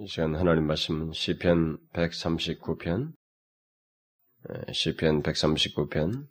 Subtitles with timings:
[0.00, 3.14] 이 시간 하나님 말씀은 시편 139편,
[4.72, 6.28] 시편 139편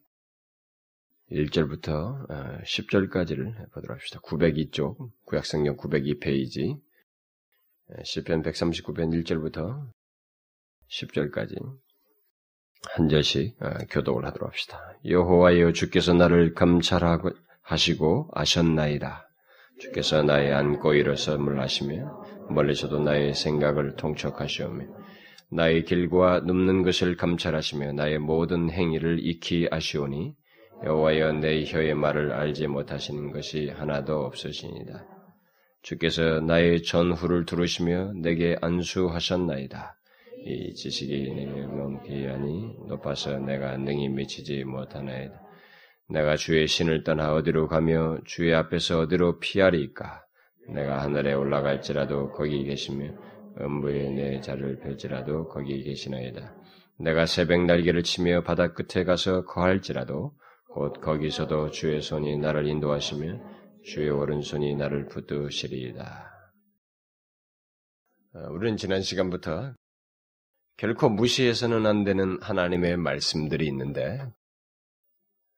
[1.32, 2.30] 1절부터
[2.64, 4.22] 10절까지를 보도록 합시다.
[4.22, 6.80] 902쪽, 구약성경 902페이지,
[8.05, 9.91] 시편 139편 1절부터
[10.89, 11.57] 10절까지
[12.95, 13.57] 한 절씩
[13.89, 14.79] 교독을 하도록 합시다.
[15.04, 17.31] 여호와여 주께서 나를 감찰하고
[17.63, 19.27] 하시고 아셨나이다.
[19.80, 24.86] 주께서 나의 안고 일어섬을 하시며 멀리서도 나의 생각을 통촉하시오며
[25.50, 30.34] 나의 길과 눕는 것을 감찰하시며 나의 모든 행위를 익히 아시오니
[30.84, 35.05] 여호와여 내 혀의 말을 알지 못하시는 것이 하나도 없으시니다.
[35.81, 39.95] 주께서 나의 전후를 들으시며 내게 안수하셨나이다.
[40.45, 45.47] 이 지식이 내게 넘기하니 높아서 내가 능히 미치지 못하나이다.
[46.09, 50.25] 내가 주의 신을 떠나 어디로 가며 주의 앞에서 어디로 피하리까?
[50.73, 53.13] 내가 하늘에 올라갈지라도 거기 계시며
[53.59, 56.55] 음부에 내 자를 펼지라도 거기 계시나이다.
[56.99, 60.33] 내가 새벽 날개를 치며 바다 끝에 가서 거할지라도
[60.69, 63.39] 곧 거기서도 주의 손이 나를 인도하시며
[63.83, 66.31] 주의 오른손이 나를 붙드시리이다.
[68.33, 69.73] 어, 우리는 지난 시간부터
[70.77, 74.21] 결코 무시해서는 안 되는 하나님의 말씀들이 있는데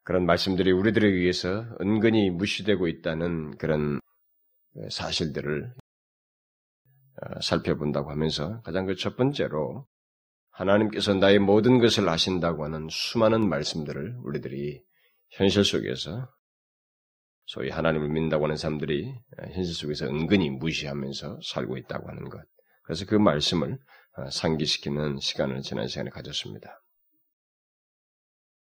[0.09, 3.99] 그런 말씀들이 우리들에 의해서 은근히 무시되고 있다는 그런
[4.89, 5.71] 사실들을
[7.21, 9.85] 어, 살펴본다고 하면서 가장 그 첫 번째로
[10.49, 14.81] 하나님께서 나의 모든 것을 아신다고 하는 수많은 말씀들을 우리들이
[15.29, 16.27] 현실 속에서
[17.45, 19.13] 소위 하나님을 믿는다고 하는 사람들이
[19.53, 22.41] 현실 속에서 은근히 무시하면서 살고 있다고 하는 것.
[22.81, 23.77] 그래서 그 말씀을
[24.17, 26.81] 어, 상기시키는 시간을 지난 시간에 가졌습니다.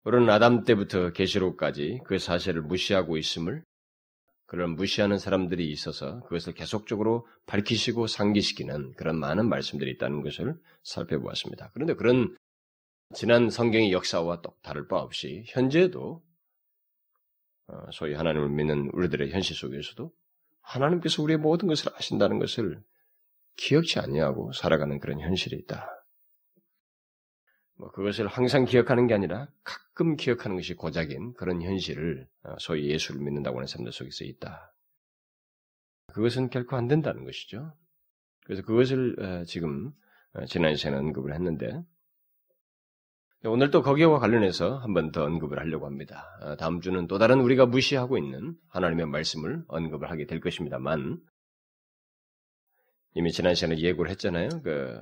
[0.07, 3.65] 우리는 아담 때부터 계시록까지 그 사실을 무시하고 있음을
[4.47, 11.73] 그런 무시하는 사람들이 있어서 그것을 계속적으로 밝히시고 상기시키는 그런 많은 말씀들이 있다는 것을 살펴보았습니다.
[11.75, 12.37] 그런데 그런
[13.15, 16.23] 지난 성경의 역사와 똑 다를 바 없이 현재도
[17.67, 20.13] 어, 소위 하나님을 믿는 우리들의 현실 속에서도
[20.61, 22.81] 하나님께서 우리의 모든 것을 아신다는 것을
[23.57, 26.06] 기억치 아니하고 살아가는 그런 현실이 있다.
[27.79, 33.21] 뭐 그것을 항상 기억하는 게 아니라 가끔 기억하는 것이 고작인 그런 현실을 어, 소위 예수를
[33.23, 34.73] 믿는다고 하는 사람들 속에서 있다.
[36.13, 37.75] 그것은 결코 안 된다는 것이죠.
[38.45, 39.93] 그래서 그것을 어, 지금
[40.33, 41.83] 어, 지난 시간에 언급을 했는데
[43.45, 46.27] 오늘 또 거기와 관련해서 한 번 더 언급을 하려고 합니다.
[46.59, 51.21] 다음 주는 또 다른 우리가 무시하고 있는 하나님의 말씀을 언급을 하게 될 것입니다만
[53.15, 54.49] 이미 지난 시간에 예고를 했잖아요.
[54.65, 55.01] 그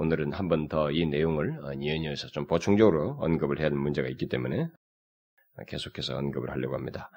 [0.00, 4.28] 오늘은 한 번 더 이 내용을 어, 이연이어서 좀 보충적으로 언급을 해야 하는 문제가 있기
[4.28, 4.68] 때문에
[5.66, 7.10] 계속해서 언급을 하려고 합니다.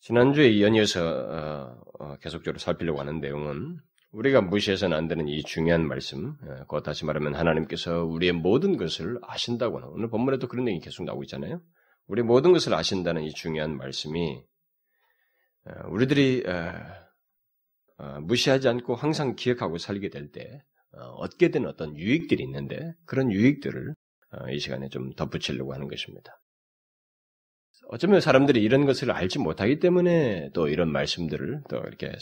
[0.00, 3.78] 지난주에 이연이어서 어, 어, 계속적으로 살피려고 하는 내용은
[4.12, 6.36] 우리가 무시해서는 안 되는 이 중요한 말씀,
[6.66, 11.22] 곧 다시 말하면 하나님께서 우리의 모든 것을 아신다고 하는 오늘 본문에도 그런 내용이 계속 나오고
[11.22, 11.62] 있잖아요.
[12.08, 14.42] 우리 모든 것을 아신다는 이 중요한 말씀이
[15.90, 16.42] 우리들이
[18.22, 23.94] 무시하지 않고 항상 기억하고 살게 될때 어, 얻게 된 어떤 유익들이 있는데 그런 유익들을
[24.32, 26.40] 어, 이 시간에 좀 덧붙이려고 하는 것입니다.
[27.88, 32.12] 어쩌면 사람들이 이런 것을 알지 못하기 때문에 또 이런 말씀들을 또 이렇게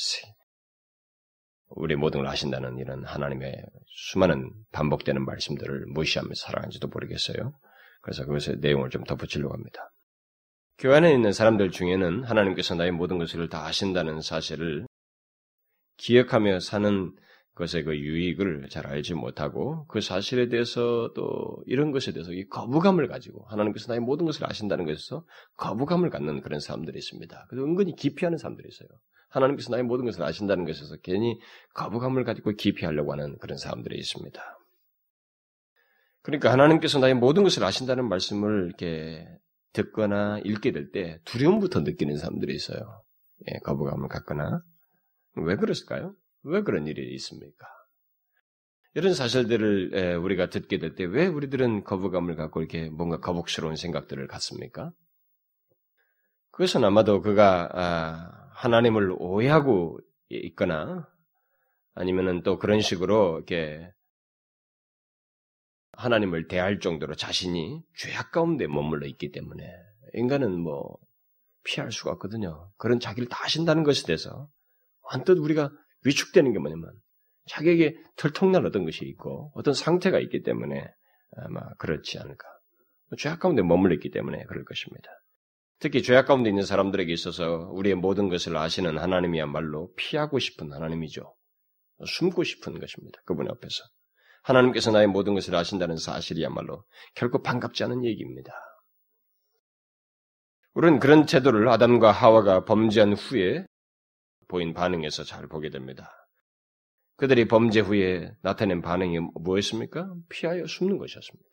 [1.68, 7.52] 우리 모든 걸 아신다는 이런 하나님의 수많은 반복되는 말씀들을 무시하면서 살아간지도 모르겠어요.
[8.00, 9.90] 그래서 그것의 내용을 좀 덧붙이려고 합니다.
[10.78, 14.86] 교회 안에 있는 사람들 중에는 하나님께서 나의 모든 것을 다 아신다는 사실을
[15.98, 17.12] 기억하며 사는
[17.58, 23.08] 그것의 그 유익을 잘 알지 못하고 그 사실에 대해서 또 이런 것에 대해서 이 거부감을
[23.08, 25.24] 가지고 하나님께서 나의 모든 것을 아신다는 것에서
[25.56, 27.46] 거부감을 갖는 그런 사람들이 있습니다.
[27.48, 28.88] 그래서 은근히 기피하는 사람들이 있어요.
[29.30, 31.40] 하나님께서 나의 모든 것을 아신다는 것에서 괜히
[31.74, 34.40] 거부감을 가지고 기피하려고 하는 그런 사람들이 있습니다.
[36.22, 39.26] 그러니까 하나님께서 나의 모든 것을 아신다는 말씀을 이렇게
[39.72, 43.02] 듣거나 읽게 될 때 두려움부터 느끼는 사람들이 있어요.
[43.50, 44.62] 예, 거부감을 갖거나
[45.36, 46.14] 왜 그랬을까요?
[46.42, 47.66] 왜 그런 일이 있습니까?
[48.94, 54.92] 이런 사실들을 우리가 듣게 될 때 왜 우리들은 거부감을 갖고 이렇게 뭔가 거북스러운 생각들을 갖습니까?
[56.50, 60.00] 그것은 아마도 그가 아, 하나님을 오해하고
[60.30, 61.08] 있거나
[61.94, 63.92] 아니면은 또 그런 식으로 이렇게
[65.92, 69.64] 하나님을 대할 정도로 자신이 죄악 가운데 머물러 있기 때문에
[70.14, 70.96] 인간은 뭐
[71.64, 72.70] 피할 수가 없거든요.
[72.78, 74.48] 그런 자기를 다 아신다는 것에 대해서
[75.00, 75.70] 언뜻 우리가
[76.04, 76.92] 위축되는 게 뭐냐면
[77.48, 80.84] 자기에게 털통난 어떤 것이 있고 어떤 상태가 있기 때문에
[81.36, 82.46] 아마 그렇지 않을까.
[83.16, 85.08] 죄악 가운데 머물러 있기 때문에 그럴 것입니다.
[85.80, 91.34] 특히 죄악 가운데 있는 사람들에게 있어서 우리의 모든 것을 아시는 하나님이야말로 피하고 싶은 하나님이죠.
[92.04, 93.20] 숨고 싶은 것입니다.
[93.24, 93.84] 그분 앞에서.
[94.42, 96.84] 하나님께서 나의 모든 것을 아신다는 사실이야말로
[97.14, 98.52] 결코 반갑지 않은 얘기입니다.
[100.74, 103.66] 우리는 그런 태도를 아담과 하와가 범죄한 후에
[104.48, 106.10] 보인 반응에서 잘 보게 됩니다.
[107.16, 110.14] 그들이 범죄 후에 나타낸 반응이 무엇입니까?
[110.28, 111.48] 피하여 숨는 것이었습니다.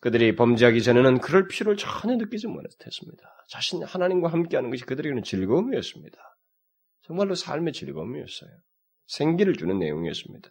[0.00, 3.22] 그들이 범죄하기 전에는 그럴 필요를 전혀 느끼지 못했습니다.
[3.48, 6.18] 자신 하나님과 함께하는 것이 그들에게는 즐거움이었습니다.
[7.02, 8.50] 정말로 삶의 즐거움이었어요.
[9.06, 10.48] 생기를 주는 내용이었습니다.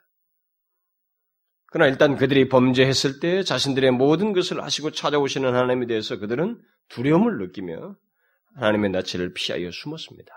[1.72, 7.96] 그러나 일단 그들이 범죄했을 때 자신들의 모든 것을 아시고 찾아오시는 하나님에 대해서 그들은 두려움을 느끼며
[8.56, 10.34] 하나님의 낯을 피하여 숨었습니다.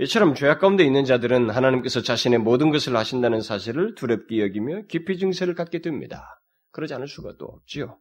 [0.00, 5.54] 이처럼 죄악 가운데 있는 자들은 하나님께서 자신의 모든 것을 아신다는 사실을 두렵게 여기며 깊이 증세를
[5.54, 6.40] 갖게 됩니다.
[6.72, 7.98] 그러지 않을 수가 또 없지요.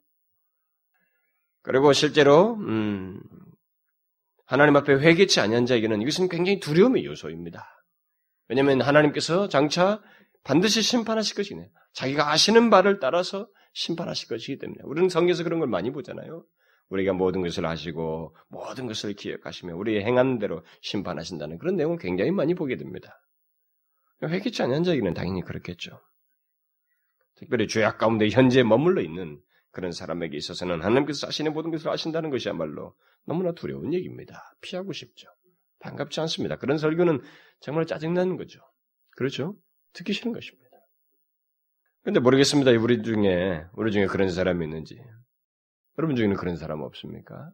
[1.62, 3.22] 그리고 실제로 음,
[4.46, 7.66] 하나님 앞에 회개치 아니한 자에게는 이것은 굉장히 두려움의 요소입니다.
[8.50, 10.02] 왜냐하면 하나님께서 장차
[10.44, 11.70] 반드시 심판하실 것이네.
[11.94, 16.44] 자기가 아시는 바를 따라서 심판하실 것이기 때문에 우리는 성경에서 그런 걸 많이 보잖아요.
[16.94, 22.54] 우리가 모든 것을 아시고 모든 것을 기억하시며 우리의 행한 대로 심판하신다는 그런 내용을 굉장히 많이
[22.54, 23.20] 보게 됩니다.
[24.22, 26.00] 회개치 않은 자에게는 당연히 그렇겠죠.
[27.36, 29.42] 특별히 죄악 가운데 현재 머물러 있는
[29.72, 34.56] 그런 사람에게 있어서는 하나님께서 자신의 모든 것을 아신다는 것이야말로 너무나 두려운 얘기입니다.
[34.62, 35.28] 피하고 싶죠.
[35.80, 36.58] 반갑지 않습니다.
[36.58, 37.22] 그런 설교는
[37.60, 38.60] 정말 짜증나는 거죠.
[39.18, 39.58] 그렇죠?
[39.94, 40.70] 듣기 싫은 것입니다.
[42.04, 42.72] 근데 모르겠습니다.
[42.72, 45.02] 우리 중에, 우리 중에 그런 사람이 있는지.
[45.98, 47.52] 여러분 중에는 그런 사람 없습니까?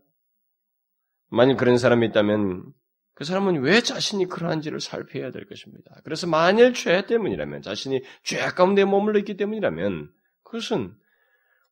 [1.30, 2.74] 만약 그런 사람이 있다면
[3.14, 5.94] 그 사람은 왜 자신이 그러한지를 살펴야 될 것입니다.
[6.04, 10.12] 그래서 만일 죄 때문이라면 자신이 죄 가운데 머물러 있기 때문이라면
[10.44, 10.96] 그것은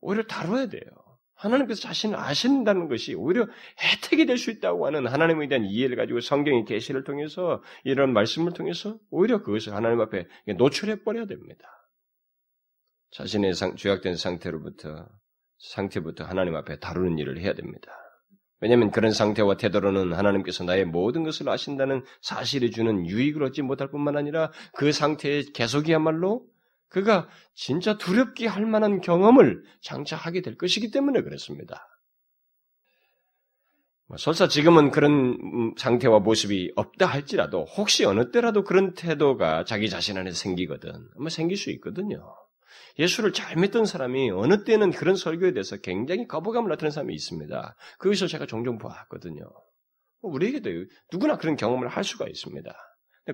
[0.01, 0.81] 오히려 다뤄야 돼요.
[1.35, 3.47] 하나님께서 자신을 아신다는 것이 오히려
[3.79, 8.97] 혜택이 될 수 있다고 하는 하나님에 대한 이해를 가지고 성경의 계시를 통해서 이런 말씀을 통해서
[9.09, 10.27] 오히려 그것을 하나님 앞에
[10.57, 11.65] 노출해 버려야 됩니다.
[13.11, 15.07] 자신의 상, 죄악된 상태로부터
[15.59, 17.91] 상태부터 하나님 앞에 다루는 일을 해야 됩니다.
[18.59, 24.17] 왜냐하면 그런 상태와 태도로는 하나님께서 나의 모든 것을 아신다는 사실이 주는 유익을 얻지 못할 뿐만
[24.17, 26.45] 아니라 그 상태의 계속이야말로
[26.89, 31.87] 그가 진짜 두렵게 할 만한 경험을 장차 하게 될 것이기 때문에 그렇습니다.
[34.07, 39.89] 뭐 설사 지금은 그런 음, 상태와 모습이 없다 할지라도 혹시 어느 때라도 그런 태도가 자기
[39.89, 42.23] 자신 안에 생기거든 아마 생길 수 있거든요.
[42.99, 47.75] 예수를 잘 믿던 사람이 어느 때는 그런 설교에 대해서 굉장히 거부감을 나타내는 사람이 있습니다.
[47.99, 49.43] 그것을 제가 종종 보았거든요.
[50.21, 50.69] 뭐 우리에게도
[51.11, 52.73] 누구나 그런 경험을 할 수가 있습니다.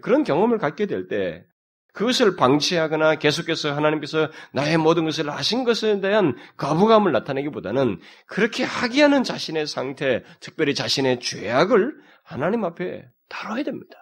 [0.02, 1.46] 그런 경험을 갖게 될 때
[1.94, 9.24] 그것을 방치하거나 계속해서 하나님께서 나의 모든 것을 하신 것에 대한 거부감을 나타내기보다는 그렇게 하게 하는
[9.24, 11.94] 자신의 상태, 특별히 자신의 죄악을
[12.24, 13.96] 하나님 앞에 다뤄야 됩니다.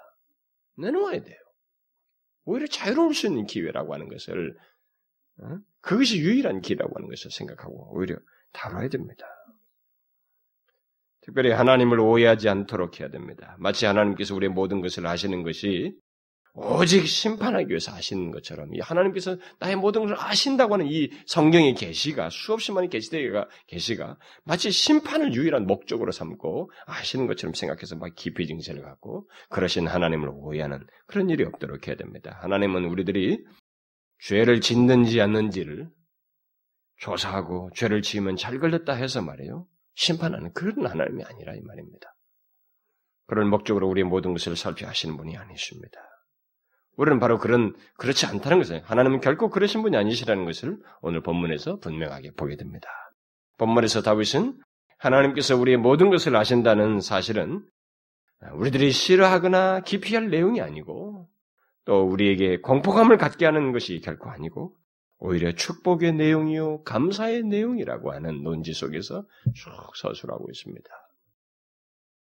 [0.78, 1.38] 내놓아야 돼요.
[2.46, 4.70] 오히려 자유로울 수 있는 기회라고 하는 것을 어?
[5.81, 8.18] 그것이 유일한 길이라고 하는 것을 생각하고 오히려
[8.54, 9.25] 다뤄야 됩니다.
[11.22, 13.56] 특별히 하나님을 오해하지 않도록 해야 됩니다.
[13.60, 15.95] 마치 하나님께서 우리의 모든 것을 아시는 것이
[16.54, 22.74] 오직 심판하기 위해서 아시는 것처럼 하나님께서 나의 모든 것을 아신다고 하는 이 성경의 계시가 수없이
[22.74, 29.30] 많은 계시대가 계시가 마치 심판을 유일한 목적으로 삼고 아시는 것처럼 생각해서 막 깊이 증세를 갖고
[29.50, 32.38] 그러신 하나님을 오해하는 그런 일이 없도록 해야 됩니다.
[32.42, 33.45] 하나님은 우리들이
[34.21, 35.89] 죄를 짓는지 않는지를
[36.98, 39.65] 조사하고 죄를 지으면 잘 걸렸다 해서 말이에요.
[39.96, 42.15] 심판하는 그런 하나님이 아니라 이 말입니다.
[43.25, 46.00] 그런 목적으로 우리의 모든 것을 살펴하시는 분이 아니십니다.
[46.98, 52.31] 우리는 바로 그런 그렇지 않다는 것을 하나님은 결코 그러신 분이 아니시라는 것을 오늘 본문에서 분명하게
[52.31, 52.89] 보게 됩니다.
[53.57, 54.60] 본문에서 다윗은
[55.00, 57.65] 하나님께서 우리의 모든 것을 아신다는 사실은
[58.53, 61.30] 우리들이 싫어하거나 기피할 내용이 아니고
[61.91, 64.77] 또 우리에게 공포감을 갖게 하는 것이 결코 아니고
[65.17, 70.89] 오히려 축복의 내용이요 감사의 내용이라고 하는 논지 속에서 쭉 서술하고 있습니다.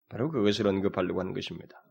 [0.07, 1.83] 바로 그것을 언급하려고 하는 것입니다.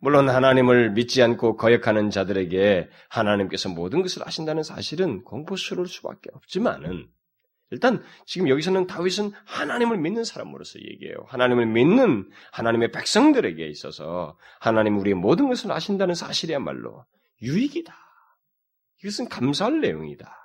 [0.00, 7.06] 물론 하나님을 믿지 않고 거역하는 자들에게 하나님께서 모든 것을 아신다는 사실은 공포스러울 수밖에 없지만은
[7.70, 11.16] 일단 지금 여기서는 다윗은 하나님을 믿는 사람으로서 얘기해요.
[11.28, 17.04] 하나님을 믿는 하나님의 백성들에게 있어서 하나님 우리의 모든 것을 아신다는 사실이야말로
[17.42, 17.94] 유익이다.
[19.02, 20.44] 이것은 감사할 내용이다.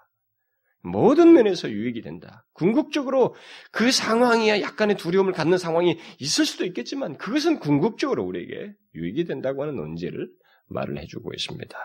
[0.81, 2.45] 모든 면에서 유익이 된다.
[2.53, 3.35] 궁극적으로
[3.71, 9.75] 그 상황이야 약간의 두려움을 갖는 상황이 있을 수도 있겠지만 그것은 궁극적으로 우리에게 유익이 된다고 하는
[9.75, 10.29] 논지를
[10.67, 11.77] 말을 해주고 있습니다.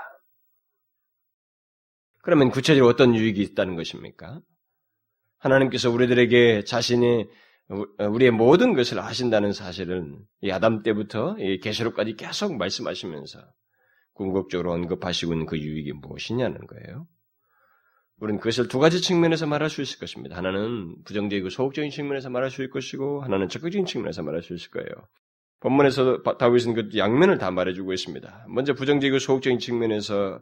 [2.22, 4.40] 그러면 구체적으로 어떤 유익이 있다는 것입니까?
[5.44, 7.26] 하나님께서 우리들에게 자신이
[7.98, 13.38] 우리의 모든 것을 아신다는 사실은 이 아담 때부터 이 계시록까지 계속 말씀하시면서
[14.14, 17.06] 궁극적으로 언급하시고 있는 그 유익이 무엇이냐는 거예요.
[18.20, 20.36] 우리는 그것을 두 가지 측면에서 말할 수 있을 것입니다.
[20.36, 24.88] 하나는 부정적이고 소극적인 측면에서 말할 수 있을 것이고, 하나는 적극적인 측면에서 말할 수 있을 거예요.
[25.60, 28.46] 본문에서 다윗은 그 양면을 다 말해주고 있습니다.
[28.48, 30.40] 먼저 부정적이고 소극적인 측면에서 어,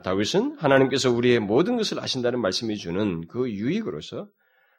[0.00, 4.28] 다윗은 하나님께서 우리의 모든 것을 아신다는 말씀이 주는 그 유익으로서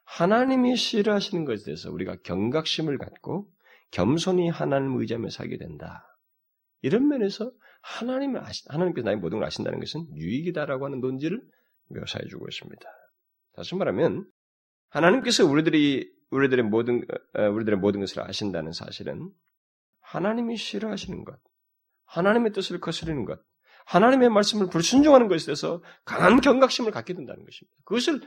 [0.06, 3.48] 하나님이 싫어하시는 것에 대해서 우리가 경각심을 갖고
[3.92, 6.04] 겸손히 하나님을 의지하며 살게 된다.
[6.82, 7.52] 이런 면에서
[7.82, 11.42] 하나님을 아시, 하나님께서 나의 모든 걸 아신다는 것은 유익이다라고 하는 논지를
[11.90, 12.84] 묘사해 주고 있습니다.
[13.54, 14.26] 다시 말하면
[14.90, 17.06] 하나님께서 우리들이 우리들의 모든
[17.36, 19.30] 어, 우리들의 모든 것을 아신다는 사실은
[20.02, 21.40] 하나님이 싫어하시는 것,
[22.06, 23.40] 하나님의 뜻을 거스르는 것,
[23.86, 27.78] 하나님의 말씀을 불순종하는 것에 대해서 강한 경각심을 갖게 된다는 것입니다.
[27.86, 28.22] 그것을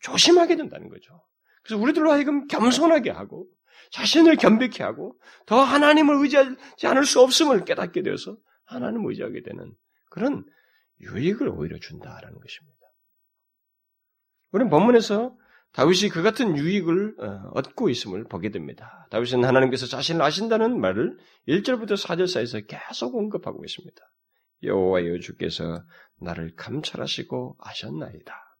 [0.00, 1.22] 조심하게 된다는 거죠.
[1.62, 3.46] 그래서 우리들로 하여금 겸손하게 하고
[3.90, 9.74] 자신을 겸비케 하고 더 하나님을 의지하지 않을 수 없음을 깨닫게 되어서 하나님을 의지하게 되는
[10.10, 10.44] 그런
[11.00, 12.78] 유익을 오히려 준다라는 것입니다.
[14.52, 15.36] 우리는 본문에서
[15.72, 19.06] 다윗이 그 같은 유익을 어, 얻고 있음을 보게 됩니다.
[19.10, 21.16] 다윗은 하나님께서 자신을 아신다는 말을
[21.48, 24.02] 1절부터 4절 사이에서 계속 언급하고 있습니다.
[24.62, 25.84] 여호와 여 주께서
[26.20, 28.58] 나를 감찰하시고 아셨나이다.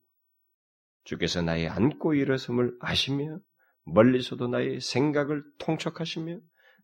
[1.05, 3.39] 주께서 나의 안고 일어섬을 아시며
[3.85, 6.39] 멀리서도 나의 생각을 통촉하시며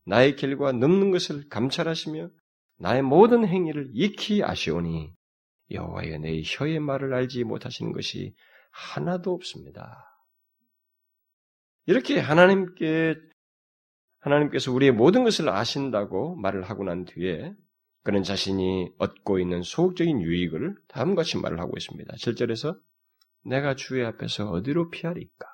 [0.06, 2.30] 나의 길과 넘는 것을 감찰하시며
[2.78, 5.12] 나의 모든 행위를 익히 아시오니
[5.70, 8.34] 여호와여 내 혀의 말을 알지 못하시는 것이
[8.70, 10.04] 하나도 없습니다.
[11.86, 13.16] 이렇게 하나님께
[14.20, 17.54] 하나님께서 우리의 모든 것을 아신다고 말을 하고 난 뒤에
[18.08, 22.14] 그는 자신이 얻고 있는 소극적인 유익을 다음과 같이 말을 하고 있습니다.
[22.14, 22.80] 7절에서
[23.44, 25.46] 내가 주의 앞에서 어디로 피하리까?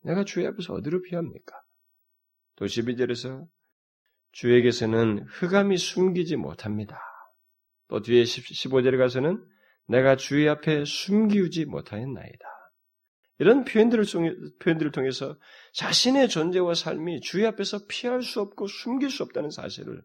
[0.00, 1.60] 내가 주의 앞에서 어디로 피합니까?
[2.56, 3.46] 또 12절에서
[4.32, 6.98] 주에게서는 흑암이 숨기지 못합니다.
[7.88, 9.46] 또 뒤에 15절에 가서는
[9.86, 12.46] 내가 주의 앞에 숨기우지 못하였나이다.
[13.40, 14.06] 이런 표현들을,
[14.58, 15.38] 표현들을 통해서
[15.74, 20.02] 자신의 존재와 삶이 주의 앞에서 피할 수 없고 숨길 수 없다는 사실을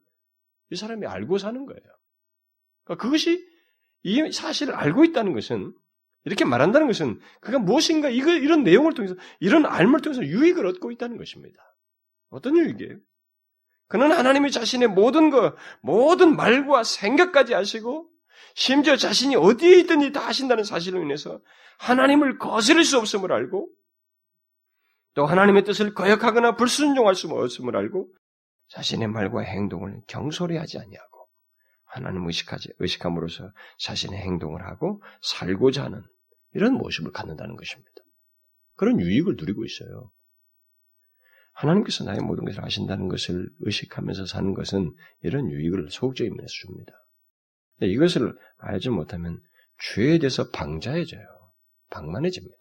[0.71, 1.81] 이 사람이 알고 사는 거예요.
[2.83, 3.47] 그러니까 그것이
[4.03, 5.73] 이 사실을 알고 있다는 것은
[6.25, 11.17] 이렇게 말한다는 것은 그가 무엇인가 이거 이런 내용을 통해서 이런 알을 통해서 유익을 얻고 있다는
[11.17, 11.59] 것입니다.
[12.29, 12.97] 어떤 유익이에요?
[13.87, 18.09] 그는 하나님이 자신의 모든 것, 모든 말과 생각까지 아시고
[18.53, 21.41] 심지어 자신이 어디에 있든지 다 아신다는 사실로 인해서
[21.79, 23.69] 하나님을 거스를 수 없음을 알고
[25.15, 28.09] 또 하나님의 뜻을 거역하거나 불순종할 수 없음을 알고
[28.69, 31.27] 자신의 말과 행동을 경솔히 하지 아니하고
[31.85, 36.03] 하나님 의식하지 의식함으로써 자신의 행동을 하고 살고자 하는
[36.53, 37.91] 이런 모습을 갖는다는 것입니다.
[38.75, 40.11] 그런 유익을 누리고 있어요.
[41.53, 46.93] 하나님께서 나의 모든 것을 아신다는 것을 의식하면서 사는 것은 이런 유익을 소극적인 면에서 줍니다.
[47.81, 49.41] 이것을 알지 못하면
[49.93, 51.25] 죄에 대해서 방자해져요.
[51.89, 52.55] 방만해집니다.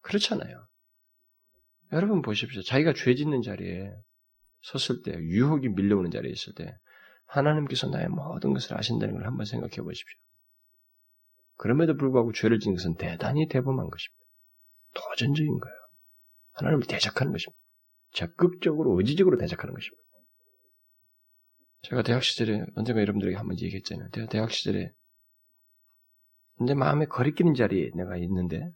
[0.00, 0.66] 그렇잖아요.
[1.92, 2.62] 여러분 보십시오.
[2.62, 3.92] 자기가 죄 짓는 자리에
[4.64, 6.74] 섰을 때, 유혹이 밀려오는 자리에 있을 때,
[7.26, 10.18] 하나님께서 나의 모든 것을 아신다는 걸 한번 생각해 보십시오.
[11.56, 14.24] 그럼에도 불구하고 죄를 짓는 것은 대단히 대범한 것입니다.
[14.94, 15.76] 도전적인 거예요.
[16.52, 17.58] 하나님을 대적하는 것입니다.
[18.12, 20.02] 적극적으로, 의지적으로 대적하는 것입니다.
[21.82, 24.08] 제가 대학 시절에 언젠가 여러분들에게 한번 얘기했잖아요.
[24.10, 24.92] 제가 대학 시절에
[26.60, 28.70] 내 마음에 거리끼는 자리에 내가 있는데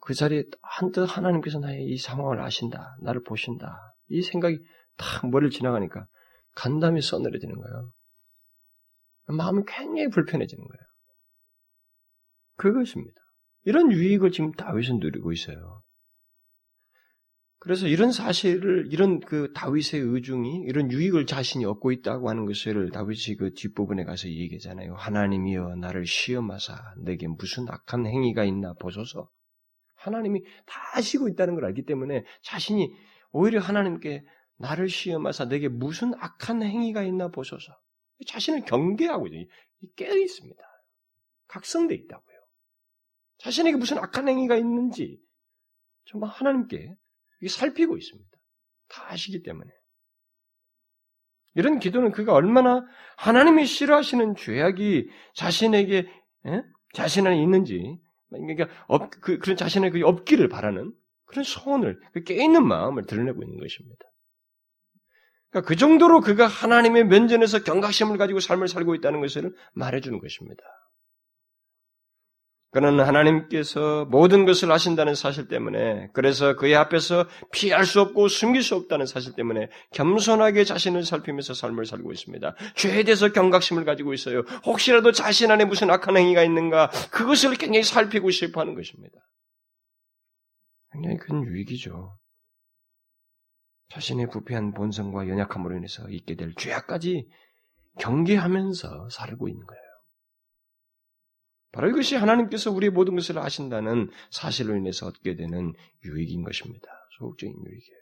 [0.00, 4.58] 그 자리에 한뜻 하나님께서 나의 이 상황을 아신다, 나를 보신다 이 생각이
[4.96, 6.06] 탁 머리를 지나가니까
[6.56, 7.92] 간담이 써내려지는 거예요.
[9.26, 10.80] 마음이 굉장히 불편해지는 거예요.
[12.56, 13.20] 그것입니다.
[13.64, 15.82] 이런 유익을 지금 다윗은 누리고 있어요.
[17.58, 23.36] 그래서 이런 사실을 이런 그 다윗의 의중이 이런 유익을 자신이 얻고 있다고 하는 것을 다윗이
[23.38, 24.94] 그 뒷부분에 가서 얘기하잖아요.
[24.94, 29.28] 하나님이여 나를 시험하사 내게 무슨 악한 행위가 있나 보소서.
[29.94, 32.90] 하나님이 다 아시고 있다는 걸 알기 때문에 자신이
[33.30, 34.24] 오히려 하나님께
[34.56, 37.72] 나를 시험하사 내게 무슨 악한 행위가 있나 보소서.
[38.26, 39.28] 자신을 경계하고
[39.96, 40.62] 깨어 있습니다.
[41.48, 42.36] 각성돼 있다고요.
[43.38, 45.18] 자신에게 무슨 악한 행위가 있는지
[46.04, 46.94] 정말 하나님께
[47.48, 48.30] 살피고 있습니다.
[48.88, 49.70] 다 아시기 때문에.
[51.54, 52.84] 이런 기도는 그가 얼마나
[53.16, 56.06] 하나님이 싫어하시는 죄악이 자신에게 에?
[56.46, 56.62] 예?
[56.92, 60.92] 자신 안에 있는지 그러니까 없, 그, 런 자신의 그 없기를 바라는
[61.30, 64.04] 그런 소원을 그 깨있는 마음을 드러내고 있는 것입니다.
[65.50, 70.62] 그러니까 그 정도로 그가 하나님의 면전에서 경각심을 가지고 삶을 살고 있다는 것을 말해주는 것입니다.
[72.72, 78.76] 그는 하나님께서 모든 것을 하신다는 사실 때문에 그래서 그의 앞에서 피할 수 없고 숨길 수
[78.76, 82.54] 없다는 사실 때문에 겸손하게 자신을 살피면서 삶을 살고 있습니다.
[82.76, 84.42] 죄에 대해서 경각심을 가지고 있어요.
[84.64, 89.18] 혹시라도 자신 안에 무슨 악한 행위가 있는가 그것을 굉장히 살피고 싶어 하는 것입니다.
[90.92, 92.18] 굉장히 큰 위기죠.
[93.90, 97.28] 자신의 부패한 본성과 연약함으로 인해서 있게 될 죄악까지
[97.98, 99.82] 경계하면서 살고 있는 거예요.
[101.72, 105.72] 바로 이것이 하나님께서 우리의 모든 것을 아신다는 사실로 인해서 얻게 되는
[106.04, 106.88] 유익인 것입니다.
[107.18, 108.00] 소극적인 유익이에요.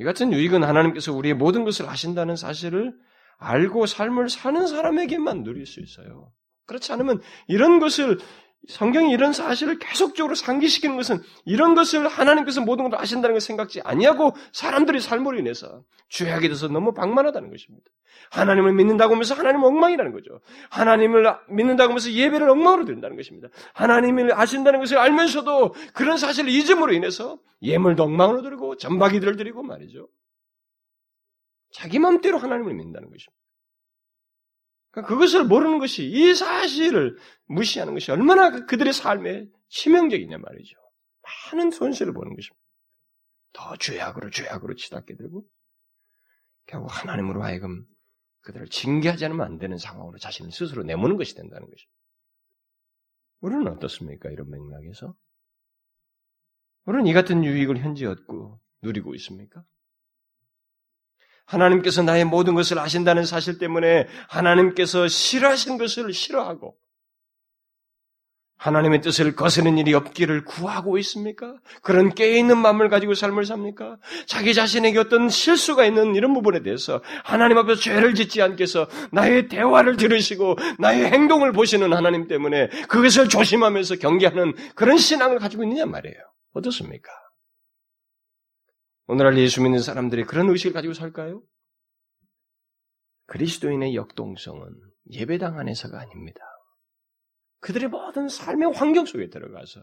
[0.00, 2.96] 이 같은 유익은 하나님께서 우리의 모든 것을 아신다는 사실을
[3.38, 6.32] 알고 삶을 사는 사람에게만 누릴 수 있어요.
[6.66, 8.18] 그렇지 않으면 이런 것을
[8.66, 14.34] 성경이 이런 사실을 계속적으로 상기시키는 것은 이런 것을 하나님께서 모든 것을 아신다는 걸 생각지 아니하고
[14.52, 17.90] 사람들이 삶으로 인해서 죄악에 대해서 너무 방만하다는 것입니다.
[18.30, 20.40] 하나님을 믿는다고 하면서 하나님은 엉망이라는 거죠.
[20.70, 23.48] 하나님을 믿는다고 하면서 예배를 엉망으로 드린다는 것입니다.
[23.72, 30.08] 하나님을 아신다는 것을 알면서도 그런 사실을 잊음으로 인해서 예물도 엉망으로 드리고 전박이들을 드리고 말이죠.
[31.72, 33.37] 자기 마음대로 하나님을 믿는다는 것입니다.
[34.90, 37.16] 그러니까 그것을 모르는 것이 이 사실을
[37.46, 40.76] 무시하는 것이 얼마나 그 그들의 삶에 치명적이냐 말이죠.
[41.52, 42.58] 많은 손실을 보는 것입니다.
[43.52, 45.44] 더 죄악으로 죄악으로 치닫게 되고
[46.66, 47.84] 결국 하나님으로 하여금
[48.42, 51.98] 그들을 징계하지 않으면 안 되는 상황으로 자신을 스스로 내모는 것이 된다는 것입니다.
[53.40, 54.30] 우리는 어떻습니까?
[54.30, 55.14] 이런 맥락에서?
[56.84, 59.64] 우리는 이 같은 유익을 현재 얻고 누리고 있습니까?
[61.48, 66.74] 하나님께서 나의 모든 것을 아신다는 사실 때문에 하나님께서 싫어하신 것을 싫어하고
[68.58, 71.54] 하나님의 뜻을 거스는 일이 없기를 구하고 있습니까?
[71.80, 73.98] 그런 깨어있는 마음을 가지고 삶을 삽니까?
[74.26, 79.46] 자기 자신에게 어떤 실수가 있는 이런 부분에 대해서 하나님 앞에서 죄를 짓지 않게 해서 나의
[79.48, 86.18] 대화를 들으시고 나의 행동을 보시는 하나님 때문에 그것을 조심하면서 경계하는 그런 신앙을 가지고 있느냐 말이에요.
[86.52, 87.10] 어떻습니까?
[89.08, 91.42] 오늘날 예수 믿는 사람들이 그런 의식을 가지고 살까요?
[93.26, 94.68] 그리스도인의 역동성은
[95.12, 96.40] 예배당 안에서가 아닙니다.
[97.60, 99.82] 그들의 모든 삶의 환경 속에 들어가서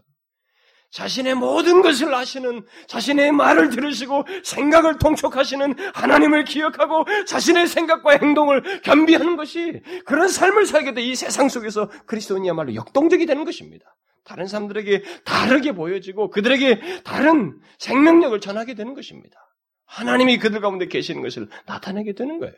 [0.92, 9.36] 자신의 모든 것을 아시는 자신의 말을 들으시고 생각을 통촉하시는 하나님을 기억하고 자신의 생각과 행동을 겸비하는
[9.36, 13.84] 것이 그런 삶을 살게 돼 이 세상 속에서 그리스도인이야말로 역동적이 되는 것입니다.
[14.26, 19.38] 다른 사람들에게 다르게 보여지고 그들에게 다른 생명력을 전하게 되는 것입니다.
[19.86, 22.54] 하나님이 그들 가운데 계시는 것을 나타내게 되는 거예요.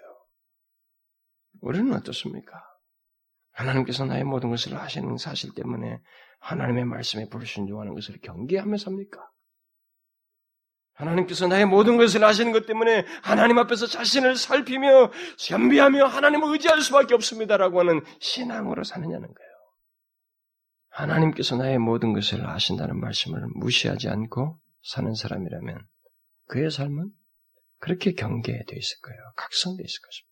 [1.61, 2.65] 우리는 어떻습니까?
[3.53, 6.01] 하나님께서 나의 모든 것을 아시는 사실 때문에
[6.41, 9.29] 하나님의 말씀에 불순종하는 것을 경계하며 삽니까?
[10.95, 17.15] 하나님께서 나의 모든 것을 아시는 것 때문에 하나님 앞에서 자신을 살피며 겸비하며 하나님을 의지할 수밖에
[17.15, 19.48] 없습니다라고 하는 신앙으로 사느냐는 거예요.
[20.99, 25.87] 하나님께서 나의 모든 것을 아신다는 말씀을 무시하지 않고 사는 사람이라면
[26.47, 27.13] 그의 삶은
[27.79, 29.21] 그렇게 경계되어 있을 거예요.
[29.37, 30.29] 각성되어 있을 것입니다.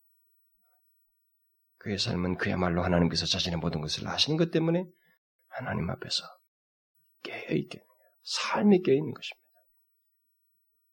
[1.78, 4.84] 그의 삶은 그야말로 하나님께서 자신의 모든 것을 아시는 것 때문에
[5.48, 6.24] 하나님 앞에서
[7.22, 7.80] 깨어있게
[8.24, 9.46] 삶이 깨어있는 것입니다.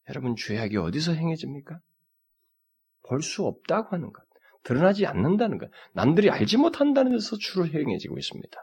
[0.08, 1.80] 여러분 죄악이 어디서 행해집니까?
[3.08, 4.22] 볼 수 없다고 하는 것,
[4.62, 8.56] 드러나지 않는다는 것, 남들이 알지 못한다는 데서 주로 행해지고 있습니다.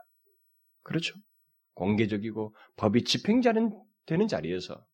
[0.84, 1.16] 그렇죠?
[1.74, 4.86] 공개적이고 법이 집행자는 되는 자리에서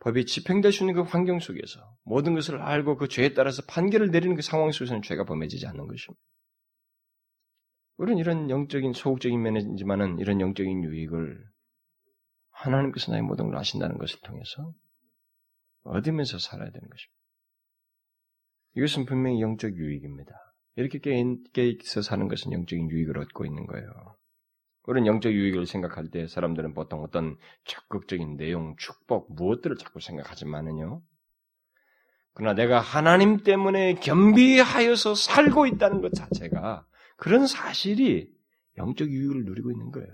[0.00, 4.34] 법이 집행될 수 있는 그 환경 속에서 모든 것을 알고 그 죄에 따라서 판결을 내리는
[4.34, 6.20] 그 상황 속에서는 죄가 범해지지 않는 것입니다.
[7.98, 11.44] 우리는 이런 영적인 소극적인 면이지만은 이런 영적인 유익을
[12.50, 14.72] 하나님께서 나의 모든 걸 아신다는 것을 통해서
[15.82, 17.20] 얻으면서 살아야 되는 것입니다.
[18.76, 20.32] 이것은 분명히 영적 유익입니다.
[20.76, 20.98] 이렇게
[21.52, 23.86] 깨 있어 사는 것은 영적인 유익을 얻고 있는 거예요.
[24.82, 31.02] 그런 영적 유익을 생각할 때 사람들은 보통 어떤 적극적인 내용, 축복, 무엇들을 자꾸 생각하지만은요.
[32.32, 38.30] 그러나 내가 하나님 때문에 겸비하여서 살고 있다는 것 자체가 그런 사실이
[38.78, 40.08] 영적 유익을 누리고 있는 거예요.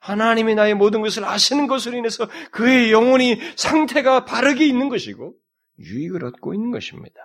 [0.00, 5.34] 하나님이 나의 모든 것을 아시는 것으로 인해서 그의 영혼이 상태가 바르게 있는 것이고
[5.78, 7.20] 유익을 얻고 있는 것입니다.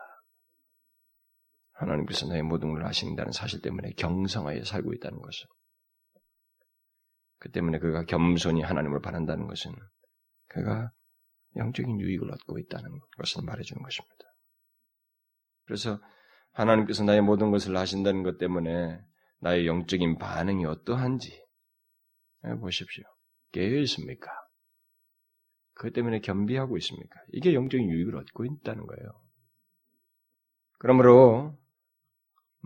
[1.74, 5.48] 하나님께서 나의 모든 걸 아신다는 사실 때문에 경성하여 살고 있다는 것을.
[7.46, 9.72] 그 때문에 그가 겸손히 하나님을 바란다는 것은
[10.48, 10.92] 그가
[11.56, 14.16] 영적인 유익을 얻고 있다는 것을 말해주는 것입니다.
[15.66, 16.02] 그래서
[16.54, 19.00] 하나님께서 나의 모든 것을 아신다는 것 때문에
[19.42, 21.40] 나의 영적인 반응이 어떠한지
[22.62, 23.04] 보십시오.
[23.52, 24.32] 깨어 있습니까?
[25.76, 27.20] 그것 때문에 겸비하고 있습니까?
[27.32, 29.22] 이게 영적인 유익을 얻고 있다는 거예요.
[30.80, 31.56] 그러므로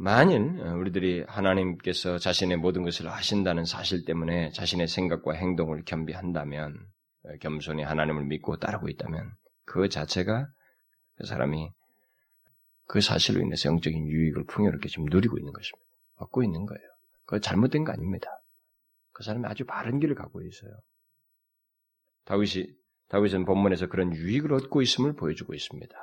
[0.02, 6.78] 만일 우리들이 하나님께서 자신의 모든 것을 아신다는 사실 때문에 자신의 생각과 행동을 겸비한다면,
[7.42, 9.30] 겸손히 하나님을 믿고 따르고 있다면,
[9.66, 10.48] 그 자체가
[11.18, 11.70] 그 사람이
[12.88, 15.86] 그 사실로 인해서 영적인 유익을 풍요롭게 지금 누리고 있는 것입니다.
[16.16, 16.88] 얻고 있는 거예요.
[17.26, 18.30] 그거 잘못된 거 아닙니다.
[19.12, 20.72] 그 사람이 아주 바른 길을 가고 있어요.
[22.24, 22.68] 다윗이
[23.10, 25.94] 다윗은 본문에서 그런 유익을 얻고 있음을 보여주고 있습니다.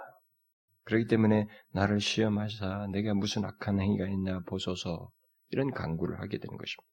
[0.87, 5.11] 그렇기 때문에 나를 시험하사 내가 무슨 악한 행위가 있나 보소서
[5.51, 6.89] 이런 강구를 하게 되는 것입니다.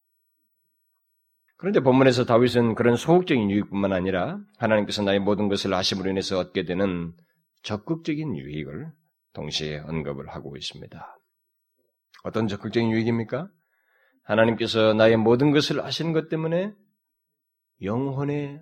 [1.58, 7.14] 그런데 본문에서 다윗은 그런 소극적인 유익뿐만 아니라 하나님께서 나의 모든 것을 아심으로 인해서 얻게 되는
[7.62, 8.92] 적극적인 유익을
[9.34, 11.18] 동시에 언급을 하고 있습니다.
[12.24, 13.48] 어떤 적극적인 유익입니까?
[14.24, 16.74] 하나님께서 나의 모든 것을 아시는 것 때문에
[17.82, 18.60] 영혼의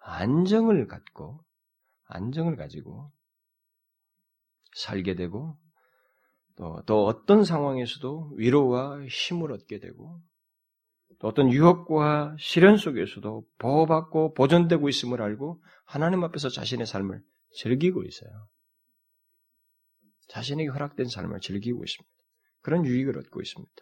[0.00, 1.40] 안정을 갖고
[2.06, 3.10] 안정을 가지고
[4.74, 5.56] 살게 되고
[6.56, 10.20] 또, 또 어떤 상황에서도 위로와 힘을 얻게 되고
[11.20, 17.22] 또 어떤 유혹과 시련 속에서도 보호받고 보존되고 있음을 알고 하나님 앞에서 자신의 삶을
[17.56, 18.30] 즐기고 있어요.
[20.28, 22.14] 자신에게 허락된 삶을 즐기고 있습니다.
[22.62, 23.72] 그런 유익을 얻고 있습니다.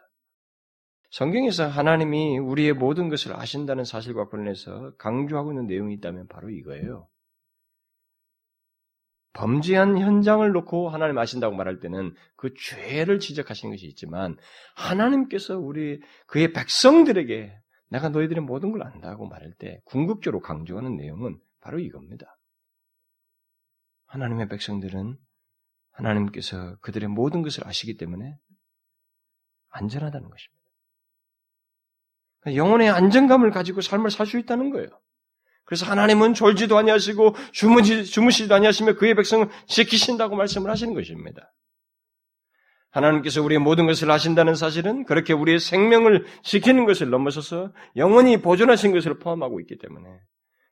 [1.11, 7.07] 성경에서 하나님이 우리의 모든 것을 아신다는 사실과 관련해서 강조하고 있는 내용이 있다면 바로 이거예요.
[9.35, 14.37] 범죄한 현장을 놓고 하나님 아신다고 말할 때는 그 죄를 지적하시는 것이 있지만
[14.77, 21.79] 하나님께서 우리 그의 백성들에게 내가 너희들의 모든 걸 안다고 말할 때 궁극적으로 강조하는 내용은 바로
[21.79, 22.38] 이겁니다.
[24.07, 25.16] 하나님의 백성들은
[25.92, 28.37] 하나님께서 그들의 모든 것을 아시기 때문에
[29.71, 30.62] 안전하다는 것입니다.
[32.47, 34.88] 영혼의 안정감을 가지고 삶을 살 수 있다는 거예요.
[35.64, 41.53] 그래서 하나님은 졸지도 아니하시고 주무시, 주무시지도 아니하시며 그의 백성을 지키신다고 말씀을 하시는 것입니다.
[42.90, 49.18] 하나님께서 우리의 모든 것을 아신다는 사실은 그렇게 우리의 생명을 지키는 것을 넘어서서 영원히 보존하신 것을
[49.18, 50.09] 포함하고 있기 때문에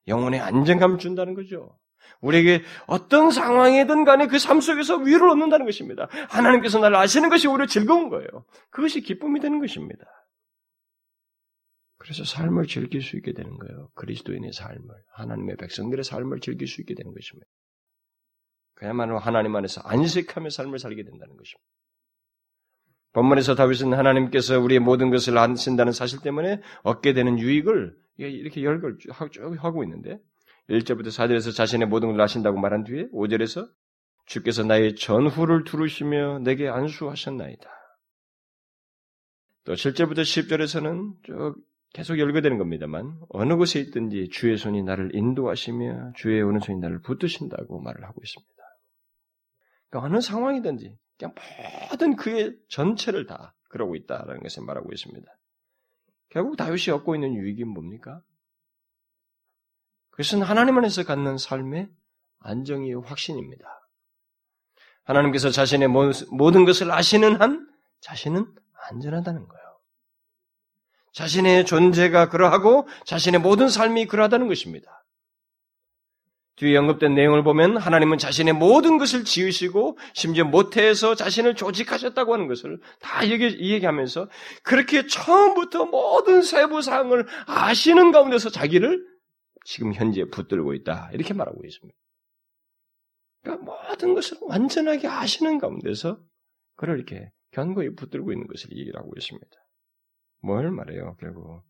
[0.06, 1.78] 영혼의 안정감을 준다는 거죠.
[2.20, 6.08] 우리에게 어떤 상황이든 간에 그 삶 속에서 위로를 얻는다는 것입니다.
[6.28, 8.28] 하나님께서 나를 아시는 것이 오히려 즐거운 거예요.
[8.70, 10.04] 그것이 기쁨이 되는 것입니다.
[12.00, 13.90] 그래서 삶을 즐길 수 있게 되는 거예요.
[13.94, 17.46] 그리스도인의 삶을, 하나님의 백성들의 삶을 즐길 수 있게 되는 것입니다.
[18.74, 21.68] 그야말로 하나님 안에서 안식하며 삶을 살게 된다는 것입니다.
[23.12, 29.12] 본문에서 다윗은 하나님께서 우리의 모든 것을 안신다는 사실 때문에 얻게 되는 유익을 이렇게 열걸 쭉
[29.62, 30.18] 하고 있는데
[30.70, 33.70] 1절부터 4절에서 자신의 모든 걸 아신다고 말한 뒤에 5절에서
[34.24, 37.68] 주께서 나의 전후를 두르시며 내게 안수하셨나이다.
[39.64, 41.56] 또 7절부터 10절에서는 쭉
[41.92, 48.04] 계속 열거되는 겁니다만 어느 곳에 있든지 주의 손이 나를 인도하시며 주의 오른손이 나를 붙드신다고 말을
[48.04, 48.54] 하고 있습니다.
[49.88, 51.34] 그러니까 어느 상황이든지 그냥
[51.90, 55.26] 모든 그의 전체를 다 그러고 있다라는 것을 말하고 있습니다.
[56.28, 58.22] 결국 다윗이 얻고 있는 유익이 뭡니까?
[60.10, 61.90] 그것은 하나님 안에서 갖는 삶의
[62.38, 63.64] 안정의 확신입니다.
[65.04, 67.68] 하나님께서 자신의 모든 것을 아시는 한
[68.00, 68.46] 자신은
[68.90, 69.59] 안전하다는 거예요.
[71.12, 75.00] 자신의 존재가 그러하고 자신의 모든 삶이 그러하다는 것입니다.
[76.60, 82.78] 뒤에 언급된 내용을 보면 하나님은 자신의 모든 것을 지으시고 심지어 모태에서 자신을 조직하셨다고 하는 것을
[83.00, 84.28] 다 얘기, 얘기하면서
[84.62, 89.06] 그렇게 처음부터 모든 세부 사항을 아시는 가운데서 자기를
[89.64, 91.98] 지금 현재 붙들고 있다 이렇게 말하고 있습니다.
[93.42, 96.20] 그러니까 모든 것을 완전하게 아시는 가운데서
[96.76, 99.48] 그를 이렇게 견고히 붙들고 있는 것을 얘기를 하고 있습니다.
[100.42, 101.62] 뭘 말해요, 결국.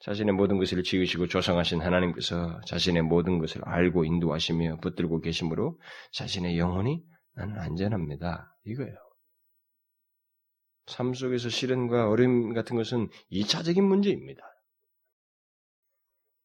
[0.00, 5.78] 자신의 모든 것을 지으시고 조성하신 하나님께서 자신의 모든 것을 알고 인도하시며 붙들고 계시므로
[6.12, 7.02] 자신의 영혼이
[7.34, 8.56] 나는 안전합니다.
[8.64, 8.96] 이거예요.
[10.86, 14.42] 삶 속에서 시련과 어려움 같은 것은 2차적인 문제입니다.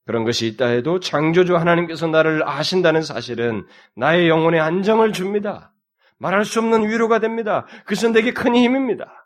[0.05, 5.73] 그런 것이 있다 해도 창조주 하나님께서 나를 아신다는 사실은 나의 영혼에 안정을 줍니다.
[6.17, 7.65] 말할 수 없는 위로가 됩니다.
[7.85, 9.24] 그것은 내게 큰 힘입니다.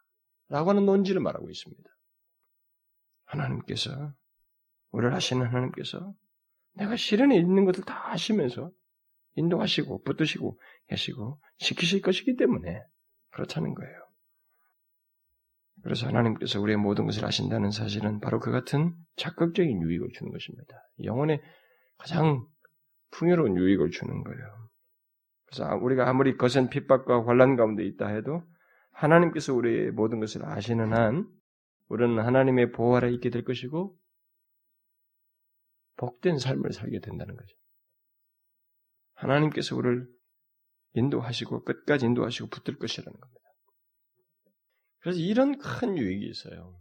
[0.49, 1.89] 라고 하는 논지를 말하고 있습니다.
[3.25, 4.13] 하나님께서,
[4.91, 6.13] 우리를 하시는 하나님께서
[6.73, 8.71] 내가 시련에 있는 것을 다 아시면서
[9.35, 12.83] 인도하시고 붙드시고 계시고 지키실 것이기 때문에
[13.31, 14.09] 그렇다는 거예요.
[15.83, 20.75] 그래서 하나님께서 우리의 모든 것을 아신다는 사실은 바로 그 같은 적극적인 유익을 주는 것입니다.
[21.03, 21.41] 영혼에
[21.97, 22.45] 가장
[23.12, 24.69] 풍요로운 유익을 주는 거예요.
[25.45, 28.43] 그래서 우리가 아무리 거센 핍박과 환란 가운데 있다 해도
[28.99, 31.25] 하나님께서 우리의 모든 것을 아시는 한
[31.88, 33.97] 우리는 하나님의 보호 아래 있게 될 것이고
[35.95, 37.55] 복된 삶을 살게 된다는 거죠.
[39.13, 40.07] 하나님께서 우리를
[40.93, 43.41] 인도하시고 끝까지 인도하시고 붙들 것이라는 겁니다.
[44.99, 46.77] 그래서 이런 큰 유익이 있어요.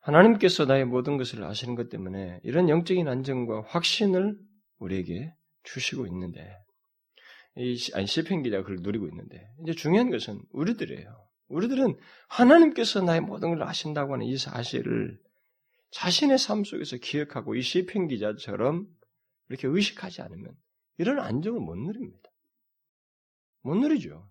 [0.00, 4.38] 하나님께서 나의 모든 것을 아시는 것 때문에 이런 영적인 안정과 확신을
[4.78, 6.56] 우리에게 주시고 있는데,
[7.56, 11.26] 이, 아니, 기자가 그걸 누리고 있는데, 이제 중요한 것은 우리들이에요.
[11.48, 11.96] 우리들은
[12.28, 15.18] 하나님께서 나의 모든 걸 아신다고 하는 이 사실을
[15.90, 18.86] 자신의 삶 속에서 기억하고 이 시편 기자처럼
[19.48, 20.52] 이렇게 의식하지 않으면
[20.98, 22.30] 이런 안정을 못 누립니다.
[23.62, 24.28] 못 누리죠.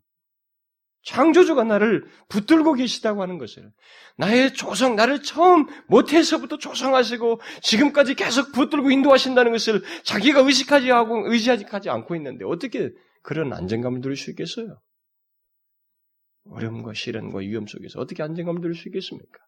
[1.04, 3.72] 창조주가 나를 붙들고 계시다고 하는 것을
[4.18, 11.90] 나의 조성, 나를 처음 모태에서부터 조성하시고 지금까지 계속 붙들고 인도하신다는 것을 자기가 의식하지 하고 의지하지
[11.90, 12.92] 않고 있는데 어떻게
[13.26, 14.80] 그런 안정감을 누릴 수 있겠어요?
[16.48, 19.40] 어려움과 시련과 위험 속에서 어떻게 안정감을 누릴 수 있겠습니까?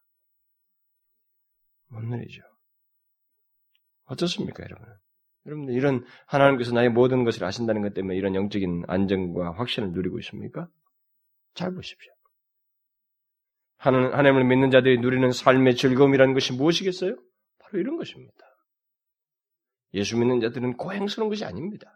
[1.86, 2.42] 못 누리죠.
[4.06, 4.84] 어떻습니까, 여러분?
[5.46, 10.68] 여러분들 이런 하나님께서 나의 모든 것을 아신다는 것 때문에 이런 영적인 안정과 확신을 누리고 있습니까?
[11.54, 12.12] 잘 보십시오.
[13.76, 17.16] 하나님을 믿는 자들이 누리는 삶의 즐거움이라는 것이 무엇이겠어요?
[17.58, 18.44] 바로 이런 것입니다.
[19.94, 21.94] 예수 믿는 자들은 고행스러운 것이 아닙니다.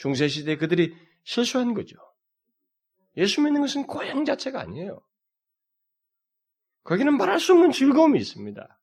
[0.00, 1.96] 중세시대에 그들이 실수한 거죠.
[3.16, 5.00] 예수 믿는 것은 고행 자체가 아니에요.
[6.84, 8.80] 거기는 말할 수 없는 즐거움이 있습니다.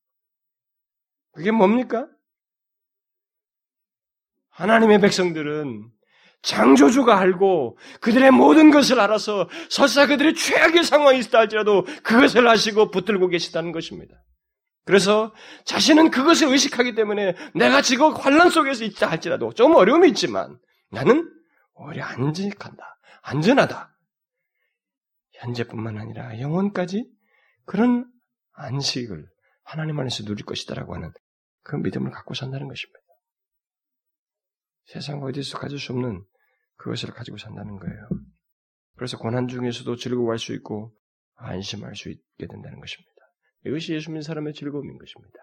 [1.31, 2.07] 그게 뭡니까?
[4.49, 5.91] 하나님의 백성들은
[6.43, 13.27] 창조주가 알고 그들의 모든 것을 알아서 설사 그들의 최악의 상황이 있다 할지라도 그것을 아시고 붙들고
[13.27, 14.15] 계시다는 것입니다.
[14.85, 15.33] 그래서
[15.65, 21.33] 자신은 그것을 의식하기 때문에 내가 지금 환란 속에서 있다 할지라도 좀 어려움이 있지만 나는
[21.73, 22.99] 오히려 안전한다.
[23.21, 23.95] 안전하다.
[25.33, 27.09] 현재뿐만 아니라 영원까지
[27.65, 28.11] 그런
[28.53, 29.27] 안식을
[29.63, 31.11] 하나님 안에서 누릴 것이다라고 하는
[31.63, 32.99] 그 믿음을 갖고 산다는 것입니다.
[34.85, 36.23] 세상 어디서 가질 수 없는
[36.77, 38.09] 그것을 가지고 산다는 거예요.
[38.95, 40.95] 그래서 고난 중에서도 즐거워할 수 있고
[41.35, 43.11] 안심할 수 있게 된다는 것입니다.
[43.65, 45.37] 이것이 예수 믿는 사람의 즐거움인 것입니다.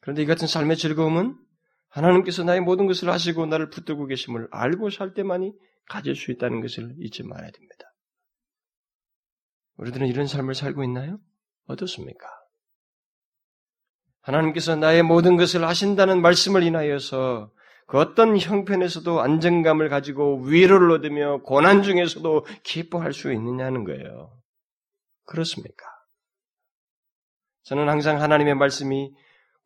[0.00, 1.36] 그런데 이 같은 삶의 즐거움은
[1.96, 5.52] 하나님께서 나의 모든 것을 아시고 나를 붙들고 계심을 알고 살 때만이
[5.88, 7.94] 가질 수 있다는 것을 잊지 말아야 됩니다.
[9.78, 11.18] 우리들은 이런 삶을 살고 있나요?
[11.66, 12.26] 어떻습니까?
[14.20, 17.50] 하나님께서 나의 모든 것을 아신다는 말씀을 인하여서
[17.86, 24.36] 그 어떤 형편에서도 안정감을 가지고 위로를 얻으며 고난 중에서도 기뻐할 수 있느냐는 거예요.
[25.24, 25.86] 그렇습니까?
[27.62, 29.14] 저는 항상 하나님의 말씀이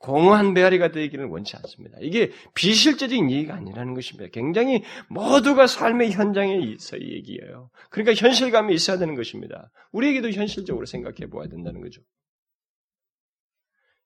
[0.01, 1.99] 공허한 메아리가 되기를 원치 않습니다.
[2.01, 4.31] 이게 비실제적인 얘기가 아니라는 것입니다.
[4.33, 7.71] 굉장히 모두가 삶의 현장에 있어 얘기예요.
[7.91, 9.71] 그러니까 현실감이 있어야 되는 것입니다.
[9.93, 12.01] 우리에게도 현실적으로 생각해 보아야 된다는 거죠.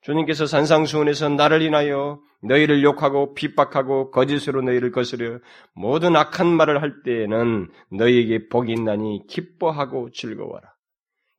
[0.02, 5.38] 주님께서 산상수훈에서 나를 인하여 너희를 욕하고 핍박하고 거짓으로 너희를 거스려
[5.74, 10.73] 모든 악한 말을 할 때에는 너희에게 복이 있나니 기뻐하고 즐거워라.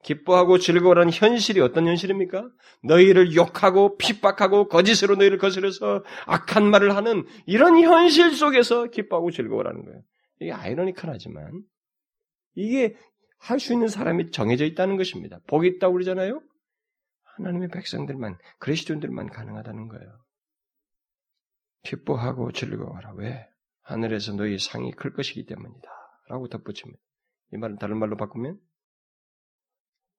[0.06, 2.48] 기뻐하고 즐거워라는 현실이 어떤 현실입니까?
[2.84, 10.02] 너희를 욕하고 핍박하고 거짓으로 너희를 거스려서 악한 말을 하는 이런 현실 속에서 기뻐하고 즐거워라는 거예요.
[10.40, 11.64] 이게 아이러니컬하지만
[12.54, 12.96] 이게
[13.40, 15.40] 할 수 있는 사람이 정해져 있다는 것입니다.
[15.48, 16.40] 복이 있다고 그러잖아요?
[17.38, 20.24] 하나님의 백성들만, 그리스도인들만 가능하다는 거예요.
[21.84, 23.14] 기뻐하고 즐거워라.
[23.16, 23.48] 왜?
[23.82, 25.90] 하늘에서 너희 상이 클 것이기 때문이다.
[26.30, 27.02] 라고 덧붙입니다.
[27.54, 28.60] 이 말은 다른 말로 바꾸면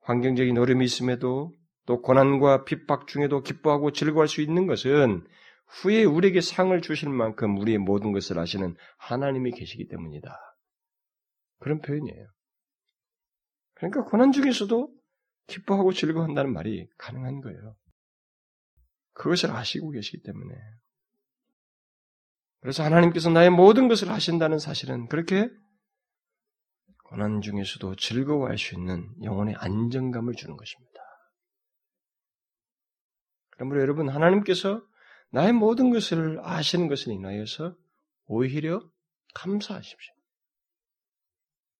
[0.06, 1.52] 환경적인 어려움이 있음에도
[1.84, 5.26] 또 고난과 핍박 중에도 기뻐하고 즐거워할 수 있는 것은
[5.66, 10.30] 후에 우리에게 상을 주실 만큼 우리의 모든 것을 아시는 하나님이 계시기 때문이다.
[11.58, 12.26] 그런 표현이에요.
[13.74, 14.88] 그러니까 고난 중에서도
[15.48, 17.76] 기뻐하고 즐거워한다는 말이 가능한 거예요.
[19.12, 20.54] 그것을 아시고 계시기 때문에.
[22.60, 25.50] 그래서 하나님께서 나의 모든 것을 하신다는 사실은 그렇게
[27.08, 31.00] 고난 중에서도 즐거워할 수 있는 영혼의 안정감을 주는 것입니다.
[33.50, 34.82] 그러므로 여러분, 하나님께서
[35.30, 37.76] 나의 모든 것을 아시는 것을 인하여서
[38.26, 38.82] 오히려
[39.34, 40.14] 감사하십시오.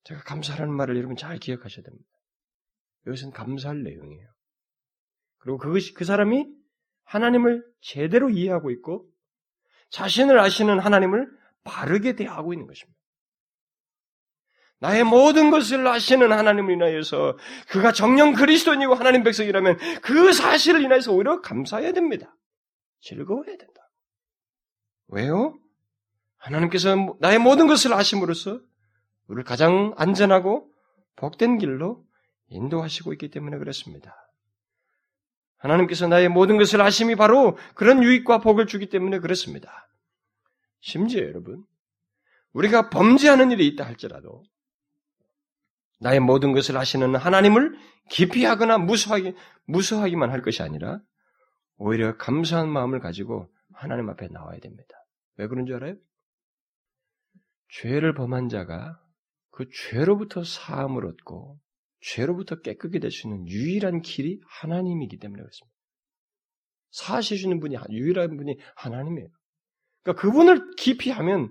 [0.04, 2.08] 제가 감사라는 말을 여러분 잘 기억하셔야 됩니다.
[3.06, 4.28] 이것은 감사할 내용이에요.
[5.38, 6.46] 그리고 그것이 그 사람이
[7.04, 9.08] 하나님을 제대로 이해하고 있고
[9.90, 11.28] 자신을 아시는 하나님을
[11.64, 12.96] 바르게 대하고 있는 것입니다.
[14.78, 21.40] 나의 모든 것을 아시는 하나님을 인하여서 그가 정령 그리스도인이고 하나님 백성이라면 그 사실을 인하여서 오히려
[21.40, 22.36] 감사해야 됩니다.
[23.00, 23.80] 즐거워해야 된다.
[25.08, 25.58] 왜요?
[26.36, 28.60] 하나님께서 나의 모든 것을 아심으로써
[29.28, 30.70] 우리를 가장 안전하고
[31.16, 32.04] 복된 길로
[32.48, 34.14] 인도하시고 있기 때문에 그렇습니다.
[35.58, 39.88] 하나님께서 나의 모든 것을 아심이 바로 그런 유익과 복을 주기 때문에 그렇습니다.
[40.80, 41.64] 심지어 여러분,
[42.52, 44.42] 우리가 범죄하는 일이 있다 할지라도
[45.98, 47.76] 나의 모든 것을 하시는 하나님을
[48.10, 49.34] 기피하거나 무수하기,
[49.66, 51.00] 무수하기만 할 것이 아니라
[51.76, 54.88] 오히려 감사한 마음을 가지고 하나님 앞에 나와야 됩니다.
[55.36, 55.96] 왜 그런 줄 알아요?
[57.68, 59.00] 죄를 범한 자가
[59.50, 61.58] 그 죄로부터 사함을 얻고
[62.00, 62.60] 죄로부터
[63.10, 65.74] 수 있는 유일한 길이 하나님이기 때문에 그렇습니다.
[66.90, 69.28] 사하시는 분이 유일한 분이 하나님이에요.
[70.06, 71.50] 그러니까 그분을 깊이 하면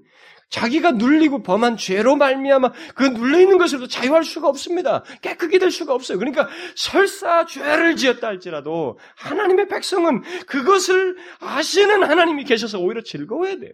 [0.50, 5.04] 자기가 눌리고 범한 죄로 말미암아 그 눌려 있는 것으로도 자유할 수가 없습니다.
[5.22, 6.18] 깨끗이 될 수가 없어요.
[6.18, 13.72] 그러니까 설사 죄를 지었다 할지라도 하나님의 백성은 그것을 아시는 하나님이 계셔서 오히려 즐거워야 돼요.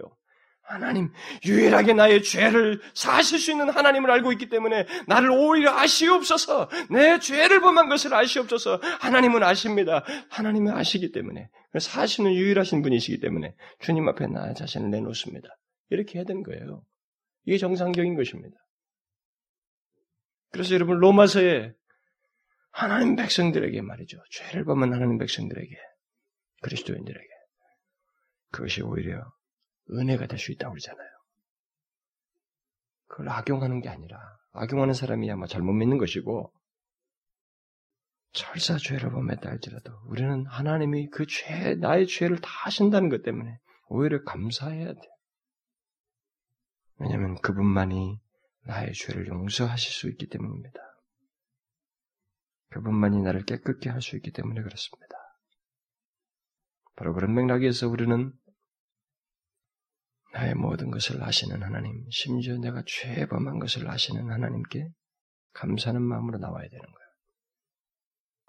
[0.72, 1.12] 하나님,
[1.46, 7.60] 유일하게 나의 죄를 사실 수 있는 하나님을 알고 있기 때문에 나를 오히려 아시옵소서, 내 죄를
[7.60, 10.06] 범한 것을 아시옵소서, 하나님은 아십니다.
[10.30, 15.50] 하나님은 아시기 때문에, 사시는 유일하신 분이시기 때문에 주님 앞에 나 자신을 내놓습니다.
[15.90, 16.84] 이렇게 해야 되는 거예요.
[17.44, 18.56] 이게 정상적인 것입니다.
[20.52, 21.74] 그래서 여러분, 로마서에
[22.72, 24.24] 하나님 백성들에게 말이죠.
[24.32, 25.76] 죄를 범한 하나님 백성들에게,
[26.62, 27.28] 그리스도인들에게,
[28.52, 29.22] 그것이 오히려
[29.90, 31.10] 은혜가 될 수 있다고 그러잖아요.
[33.08, 34.20] 그걸 악용하는 게 아니라
[34.54, 36.54] 악용하는 사람이 아마 잘못 믿는 것이고
[38.34, 44.24] 철사 죄를 범했다 할지라도 우리는 하나님이 그 죄, 나의 죄를 다 하신다는 것 때문에 오히려
[44.24, 45.02] 감사해야 돼.
[46.98, 48.22] 왜냐하면 그분만이
[48.64, 50.80] 나의 죄를 용서하실 수 있기 때문입니다.
[52.70, 55.18] 그분만이 나를 깨끗게 할 수 있기 때문에 그렇습니다.
[56.96, 58.32] 바로 그런 맥락에서 우리는
[60.34, 64.88] 나의 모든 것을 아시는 하나님, 심지어 내가 죄 범한 것을 아시는 하나님께
[65.54, 67.02] 감사하는 마음으로 나와야 되는 거예요.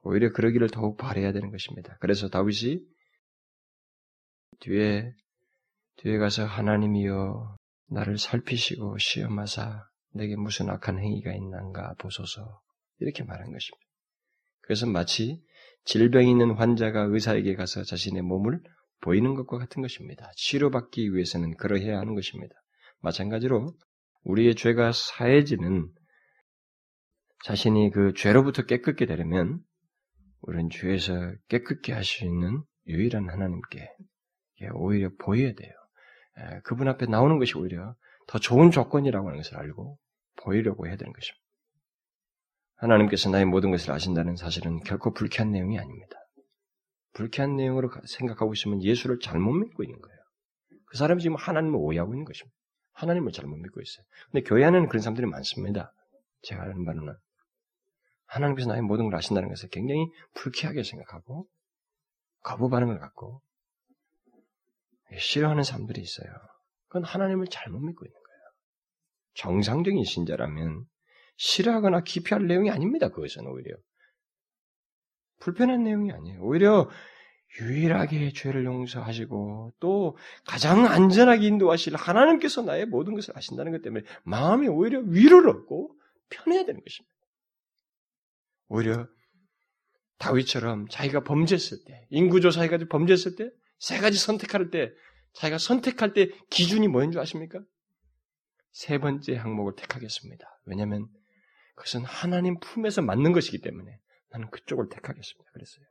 [0.05, 1.97] 오히려 그러기를 더욱 바래야 되는 것입니다.
[2.01, 2.81] 그래서 다윗이
[4.61, 5.13] 뒤에
[5.97, 7.57] 뒤에 가서 하나님이여
[7.89, 12.61] 나를 살피시고 시험하사 내게 무슨 악한 행위가 있는가 보소서
[12.99, 13.87] 이렇게 말한 것입니다.
[14.63, 15.43] 그래서 마치
[15.85, 18.63] 질병 있는 환자가 의사에게 가서 자신의 몸을
[19.03, 20.31] 보이는 것과 같은 것입니다.
[20.37, 22.55] 치료받기 위해서는 그러해야 하는 것입니다.
[23.01, 23.75] 마찬가지로
[24.25, 25.91] 우리의 죄가 사해지는
[27.45, 29.61] 자신이 그 죄로부터 깨끗게 되려면
[30.41, 33.89] 우리는 죄에서 깨끗게 있는 유일한 하나님께
[34.75, 35.73] 오히려 보여야 돼요.
[36.65, 37.95] 그분 앞에 나오는 것이 오히려
[38.29, 39.99] 더 좋은 조건이라고 하는 것을 알고
[40.37, 41.43] 보이려고 해야 되는 것입니다.
[42.77, 46.17] 하나님께서 나의 모든 것을 아신다는 사실은 결코 불쾌한 내용이 아닙니다.
[47.13, 50.19] 불쾌한 내용으로 생각하고 있으면 예수를 잘못 믿고 있는 거예요.
[50.87, 52.55] 그 사람이 지금 하나님을 오해하고 있는 것입니다.
[52.93, 54.05] 하나님을 잘못 믿고 있어요.
[54.31, 55.93] 근데 교회 안에는 그런 사람들이 많습니다.
[56.43, 57.15] 제가 아는 바로는.
[58.27, 61.47] 하나님께서 나의 모든 걸 아신다는 것을 굉장히 불쾌하게 생각하고,
[62.43, 63.43] 거부 반응을 갖고,
[65.19, 66.33] 싫어하는 사람들이 있어요.
[66.89, 68.41] 그건 하나님을 잘못 믿고 있는 거예요.
[69.35, 70.85] 정상적인 신자라면
[71.37, 73.09] 싫어하거나 기피할 내용이 아닙니다.
[73.09, 73.77] 그것은 오히려.
[75.43, 76.41] 불편한 내용이 아니에요.
[76.41, 76.89] 오히려
[77.61, 84.69] 유일하게 죄를 용서하시고 또 가장 안전하게 인도하실 하나님께서 나의 모든 것을 아신다는 것 때문에 마음이
[84.69, 85.95] 오히려 위로를 얻고
[86.31, 87.13] 편해야 되는 것입니다.
[88.69, 89.07] 오히려
[90.19, 94.93] 다윗처럼 자기가 범죄했을 때, 인구조사 해가 지고 범죄했을 때, 세 가지 선택할 때,
[95.35, 97.61] 자기가 선택할 때 기준이 뭐인 줄 아십니까?
[98.71, 100.47] 세 번째 항목을 택하겠습니다.
[100.65, 101.09] 왜냐하면
[101.75, 103.99] 그것은 하나님 품에서 맞는 것이기 때문에
[104.33, 105.51] 나는 그쪽을 택하겠습니다.
[105.53, 105.85] 그랬어요.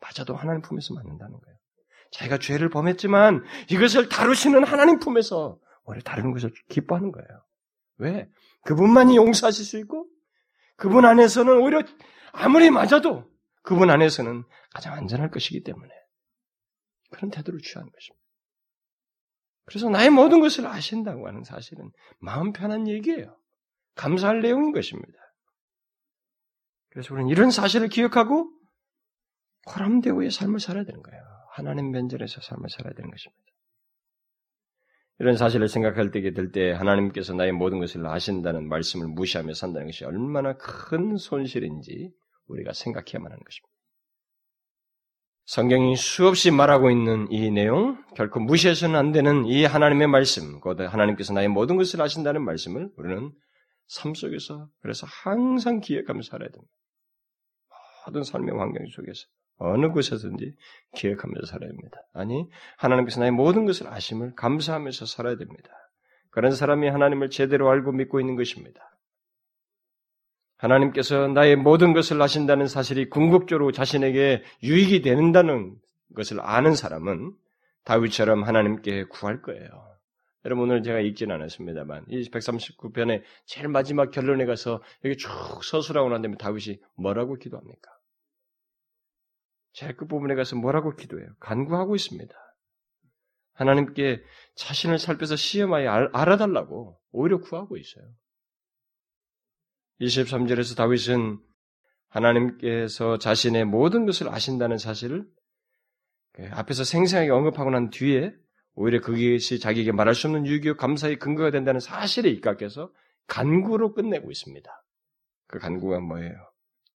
[0.00, 1.58] 맞아도 하나님 품에서 맞는다는 거예요.
[2.12, 7.44] 자기가 죄를 범했지만 이것을 다루시는 하나님 품에서 오히려 다른 것을 기뻐하는 거예요.
[7.98, 8.28] 왜?
[8.64, 10.08] 그분만이 용서하실 수 있고
[10.76, 11.82] 그분 안에서는 오히려
[12.32, 13.30] 아무리 맞아도
[13.62, 15.90] 그분 안에서는 가장 안전할 것이기 때문에
[17.10, 18.24] 그런 태도를 취하는 것입니다.
[19.66, 23.38] 그래서 나의 모든 것을 아신다고 하는 사실은 마음 편한 얘기예요.
[23.94, 25.23] 감사할 내용인 것입니다.
[26.94, 28.50] 그래서 우리는 이런 사실을 기억하고
[29.74, 31.20] 호람대오의 삶을 살아야 되는 거예요.
[31.52, 33.42] 하나님 면전에서 삶을 살아야 되는 것입니다.
[35.18, 40.04] 이런 사실을 생각할 때게 될 때 하나님께서 나의 모든 것을 아신다는 말씀을 무시하며 산다는 것이
[40.04, 42.12] 얼마나 큰 손실인지
[42.46, 43.74] 우리가 생각해야만 하는 것입니다.
[45.46, 51.34] 성경이 수없이 말하고 있는 이 내용, 결코 무시해서는 안 되는 이 하나님의 말씀, 곧 하나님께서
[51.34, 53.32] 나의 모든 것을 아신다는 말씀을 우리는
[53.86, 56.72] 삶 속에서 그래서 항상 기억하면서 살아야 됩니다.
[58.04, 59.26] 모든 삶의 환경 속에서
[59.58, 60.54] 어느 곳에서든지
[60.96, 61.98] 기억하면서 살아야 됩니다.
[62.12, 65.70] 아니 하나님께서 나의 모든 것을 아심을 감사하면서 살아야 됩니다.
[66.30, 68.80] 그런 사람이 하나님을 제대로 알고 믿고 있는 것입니다.
[70.56, 75.76] 하나님께서 나의 모든 것을 아신다는 사실이 궁극적으로 자신에게 유익이 된다는
[76.14, 77.34] 것을 아는 사람은
[77.84, 79.94] 다윗처럼 하나님께 구할 거예요.
[80.44, 85.28] 여러분 오늘 제가 읽지는 않았습니다만 이 139편의 제일 마지막 결론에 가서 여기 쭉
[85.62, 87.93] 서술하고 난 다음에 다윗이 뭐라고 기도합니까?
[89.74, 91.28] 제일 끝부분에 가서 뭐라고 기도해요?
[91.40, 92.34] 간구하고 있습니다.
[93.54, 94.22] 하나님께
[94.56, 98.04] 자신을 살펴서 시험하여 알아달라고 오히려 구하고 있어요.
[100.00, 101.38] 23절에서 다윗은
[102.08, 105.26] 하나님께서 자신의 모든 것을 아신다는 사실을
[106.32, 108.32] 그 앞에서 생생하게 언급하고 난 뒤에
[108.74, 112.92] 오히려 그것이 자기에게 말할 수 없는 유교 감사의 근거가 된다는 사실에 입각해서
[113.26, 114.70] 간구로 끝내고 있습니다.
[115.46, 116.34] 그 간구가 뭐예요?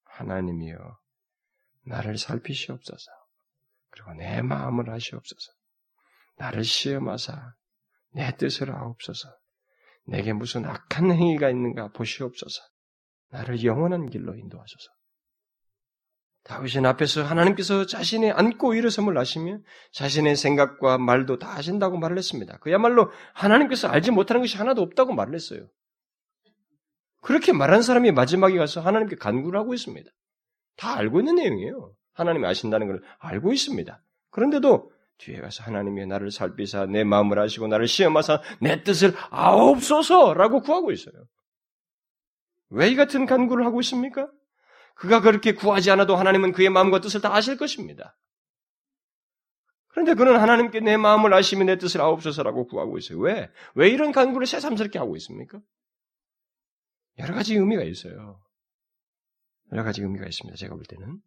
[0.06, 0.98] 하나님이여
[1.90, 3.12] 나를 살피시옵소서.
[3.90, 5.52] 그리고 내 마음을 하시옵소서.
[6.38, 7.54] 나를 시험하사
[8.14, 9.30] 내 뜻을 아옵소서.
[10.06, 12.62] 내게 무슨 악한 행위가 있는가 보시옵소서.
[13.30, 14.90] 나를 영원한 길로 인도하소서.
[16.44, 19.60] 다윗은 앞에서 하나님께서 자신의 안고 일어섬을 아시며
[19.92, 22.58] 자신의 생각과 말도 다 아신다고 말을 했습니다.
[22.60, 25.68] 그야말로 하나님께서 알지 못하는 것이 하나도 없다고 말을 했어요.
[27.22, 30.10] 그렇게 말한 사람이 마지막에 가서 하나님께 간구를 하고 있습니다.
[30.80, 31.94] 다 알고 있는 내용이에요.
[32.14, 34.02] 하나님이 아신다는 걸 알고 있습니다.
[34.32, 40.92] 그런데도 뒤에 가서 하나님이 나를 살피사 내 마음을 아시고 나를 시험하사 내 뜻을 아옵소서라고 구하고
[40.94, 41.14] 있어요.
[42.70, 44.30] 왜 이 같은 간구를 하고 있습니까?
[44.96, 48.18] 그가 그렇게 구하지 않아도 하나님은 그의 마음과 뜻을 다 아실 것입니다.
[49.88, 53.20] 그런데 그는 하나님께 내 마음을 아시면 내 뜻을 아옵소서라고 구하고 있어요.
[53.20, 53.50] 왜?
[53.76, 55.60] 왜 이런 간구를 새삼스럽게 하고 있습니까?
[57.18, 58.40] 여러 가지 의미가 있어요.
[59.72, 60.58] 여러 가지 의미가 있습니다.
[60.58, 61.20] 제가 볼 때는.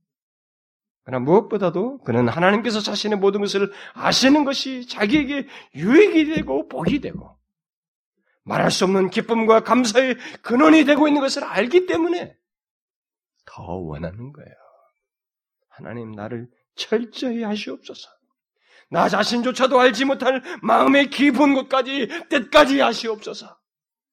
[1.04, 7.36] 그러나 무엇보다도 그는 하나님께서 자신의 모든 것을 아시는 것이 자기에게 유익이 되고 복이 되고
[8.44, 12.36] 말할 수 없는 기쁨과 감사의 근원이 되고 있는 것을 알기 때문에
[13.46, 14.54] 더 원하는 거예요.
[15.68, 18.08] 하나님 나를 철저히 하시옵소서.
[18.90, 23.58] 나 자신조차도 알지 못할 마음의 깊은 곳까지 뜻까지 하시옵소서.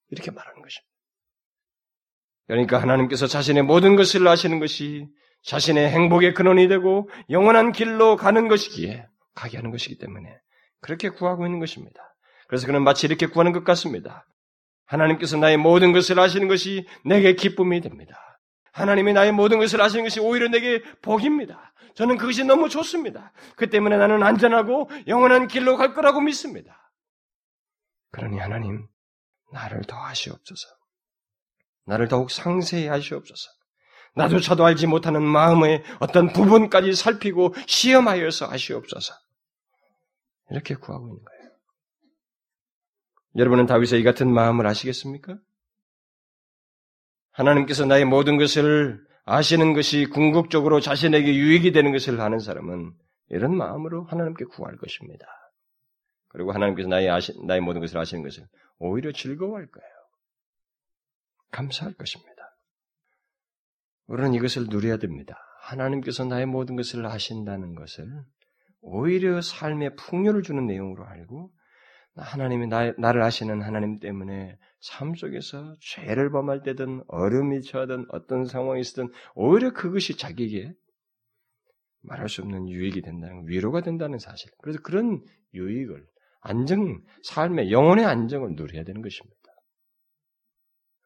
[0.10, 0.89] 이렇게 말하는 것입니다.
[2.50, 5.08] 그러니까 하나님께서 자신의 모든 것을 아시는 것이
[5.44, 10.36] 자신의 행복의 근원이 되고 영원한 길로 가는 것이기에 가게 하는 것이기 때문에
[10.82, 12.02] 그렇게 구하고 있는 것입니다.
[12.48, 14.26] 그래서 그는 마치 이렇게 구하는 것 같습니다.
[14.88, 18.16] 하나님께서 나의 모든 것을 아시는 것이 내게 기쁨이 됩니다.
[18.72, 21.72] 하나님이 나의 모든 것을 아시는 것이 오히려 내게 복입니다.
[21.94, 23.32] 저는 그것이 너무 좋습니다.
[23.58, 26.92] 그 때문에 나는 안전하고 영원한 길로 갈 거라고 믿습니다.
[28.12, 28.88] 그러니 하나님,
[29.52, 30.80] 나를 더 하시옵소서.
[31.90, 33.50] 나를 더욱 상세히 하시옵소서.
[34.16, 39.14] 나조차도 알지 못하는 마음의 어떤 부분까지 살피고 시험하여서 하시옵소서.
[40.52, 41.50] 이렇게 구하고 있는 거예요.
[43.38, 45.38] 여러분은 다윗의 이 같은 마음을 아시겠습니까?
[47.32, 52.94] 하나님께서 나의 모든 것을 아시는 것이 궁극적으로 자신에게 유익이 되는 것을 아는 사람은
[53.30, 55.26] 이런 마음으로 하나님께 구할 것입니다.
[56.30, 58.46] 그리고 하나님께서 나의, 아시, 나의 모든 것을 아시는 것을
[58.78, 59.99] 오히려 즐거워할 거예요.
[61.52, 62.30] 감사할 것입니다.
[64.08, 65.36] 우리는 이것을 누려야 됩니다.
[65.62, 68.06] 하나님께서 나의 모든 것을 아신다는 것을
[68.82, 71.52] 오히려 삶에 풍요를 주는 내용으로 알고
[72.16, 78.82] 하나님이 나, 나를 아시는 하나님 때문에 삶 속에서 죄를 범할 때든 얼음이 처하든 어떤 상황이
[78.82, 80.74] 있든 오히려 그것이 자기에게
[82.02, 84.50] 말할 수 없는 유익이 된다는 위로가 된다는 사실.
[84.62, 85.22] 그래서 그런
[85.54, 86.06] 유익을
[86.42, 89.39] 안정 삶의 영혼의 안정을 누려야 되는 것입니다.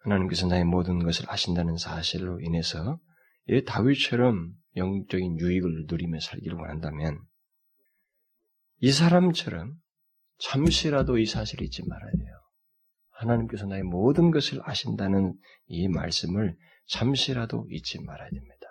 [0.03, 2.99] 하나님께서 나의 모든 것을 아신다는 사실로 인해서
[3.47, 7.19] 이 다윗처럼 영적인 유익을 누리며 살기를 원한다면
[8.79, 9.75] 이 사람처럼
[10.39, 12.35] 잠시라도 이 사실을 잊지 말아야 돼요.
[13.11, 15.35] 하나님께서 나의 모든 것을 아신다는
[15.67, 18.67] 이 말씀을 잠시라도 잊지 말아야 됩니다.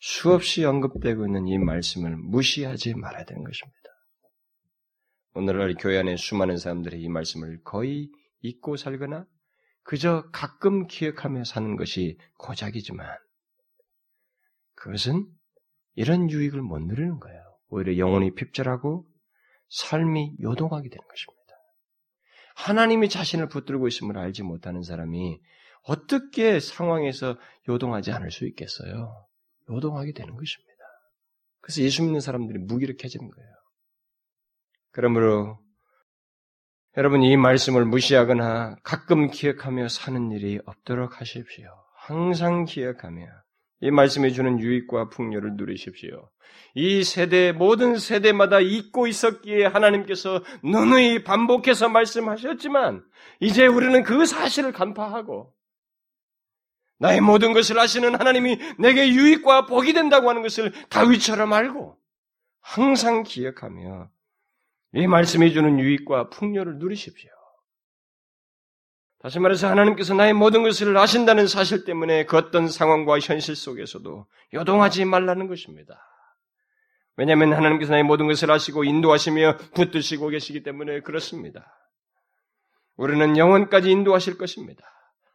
[0.00, 3.78] 수없이 언급되고 있는 이 말씀을 무시하지 말아야 되는 것입니다.
[5.34, 9.26] 오늘날 교회 안에 수많은 사람들이 이 말씀을 거의 잊고 살거나
[9.84, 13.06] 그저 가끔 기억하며 사는 것이 고작이지만
[14.74, 15.26] 그것은
[15.94, 17.40] 이런 유익을 못 누리는 거예요.
[17.68, 19.06] 오히려 영혼이 핍절하고
[19.68, 21.44] 삶이 요동하게 되는 것입니다.
[22.56, 25.40] 하나님이 자신을 붙들고 있음을 알지 못하는 사람이
[25.82, 29.26] 어떻게 상황에서 요동하지 않을 수 있겠어요?
[29.68, 30.74] 요동하게 되는 것입니다.
[31.60, 33.50] 그래서 예수 믿는 사람들이 무기력해지는 거예요.
[34.90, 35.63] 그러므로
[36.96, 41.66] 여러분 이 말씀을 무시하거나 가끔 기억하며 사는 일이 없도록 하십시오.
[41.96, 43.26] 항상 기억하며
[43.80, 46.30] 이 말씀이 주는 유익과 풍요를 누리십시오.
[46.74, 53.02] 이 세대 모든 세대마다 잊고 있었기에 하나님께서 누누이 반복해서 말씀하셨지만
[53.40, 55.52] 이제 우리는 그 사실을 간파하고
[57.00, 61.98] 나의 모든 것을 아시는 하나님이 내게 유익과 복이 된다고 하는 것을 다윗처럼 알고
[62.60, 64.13] 항상 기억하며
[64.94, 67.30] 이 말씀이 주는 유익과 풍요를 누리십시오.
[69.18, 75.06] 다시 말해서 하나님께서 나의 모든 것을 아신다는 사실 때문에 그 어떤 상황과 현실 속에서도 요동하지
[75.06, 75.98] 말라는 것입니다.
[77.16, 81.66] 왜냐하면 하나님께서 나의 모든 것을 아시고 인도하시며 붙드시고 계시기 때문에 그렇습니다.
[82.96, 84.84] 우리는 영원까지 인도하실 것입니다.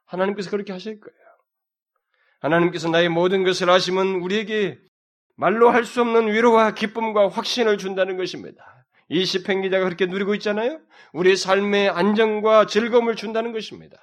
[0.05, 1.19] 하나님께서 그렇게 하실 거예요.
[2.41, 4.79] 하나님께서 나의 모든 것을 아시면 우리에게
[5.35, 8.78] 말로 할 수 없는 위로와 기쁨과 확신을 준다는 것입니다.
[9.09, 10.79] 이 시편 기자가 그렇게 누리고 있잖아요.
[11.13, 13.97] 우리의 삶의 안정과 즐거움을 준다는 것입니다.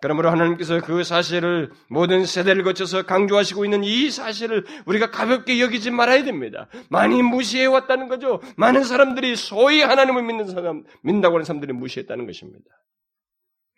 [0.00, 6.22] 그러므로 하나님께서 그 사실을 모든 세대를 거쳐서 강조하시고 있는 이 사실을 우리가 가볍게 여기지 말아야
[6.22, 6.68] 됩니다.
[6.88, 8.40] 많이 무시해 왔다는 거죠.
[8.56, 12.64] 많은 사람들이 소위 하나님을 믿는 사람, 믿는다고 하는 사람들이 무시했다는 것입니다.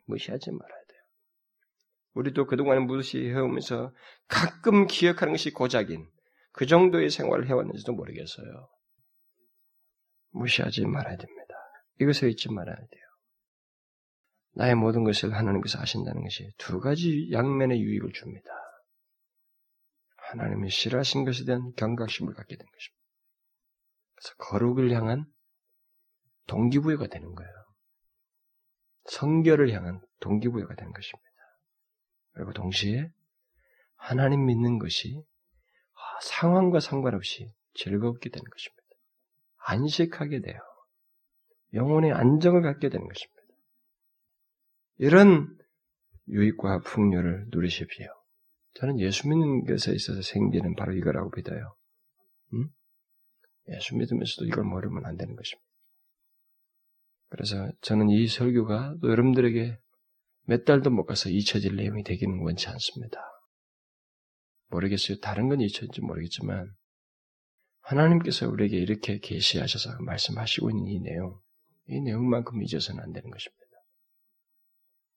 [0.05, 1.01] 무시하지 말아야 돼요.
[2.15, 3.95] 우리도 그동안 무시해오면서
[4.29, 6.07] 가끔 기억하는 것이 고작인
[6.53, 8.69] 그 정도의 생활을 해왔는지도 모르겠어요.
[10.31, 11.55] 무시하지 말아야 됩니다.
[12.01, 13.01] 이것을 잊지 말아야 돼요.
[14.53, 18.51] 나의 모든 것을 하나님께서 하신다는 것이 두 가지 양면의 유익을 줍니다.
[20.17, 23.01] 하나님이 싫어하신 것에 대한 경각심을 갖게 된 것입니다.
[24.15, 25.25] 그래서 거룩을 향한
[26.47, 27.51] 동기부여가 되는 거예요.
[29.05, 31.31] 성결을 향한 동기부여가 되는 것입니다.
[32.33, 33.11] 그리고 동시에
[33.97, 35.23] 하나님 믿는 것이
[36.23, 38.80] 상황과 상관없이 즐겁게 되는 것입니다.
[39.67, 40.59] 안식하게 돼요.
[41.75, 43.41] 영혼의 안정을 갖게 되는 것입니다.
[44.99, 45.57] 이런
[46.29, 48.07] 유익과 풍요를 누리십시오.
[48.75, 51.75] 저는 예수 믿는 것에 있어서 생기는 바로 이거라고 믿어요.
[52.55, 52.69] 음?
[53.69, 55.71] 예수 믿으면서도 이걸 모르면 안 되는 것입니다.
[57.29, 59.79] 그래서 저는 이 설교가 또 여러분들에게
[60.45, 63.21] 몇 달도 못 가서 잊혀질 내용이 되기는 원치 않습니다.
[64.69, 65.19] 모르겠어요.
[65.21, 66.73] 다른 건 잊혀질지 모르겠지만
[67.81, 71.39] 하나님께서 우리에게 이렇게 계시하셔서 말씀하시고 있는 이 내용,
[71.87, 73.61] 이 내용만큼 잊어서는 안 되는 것입니다.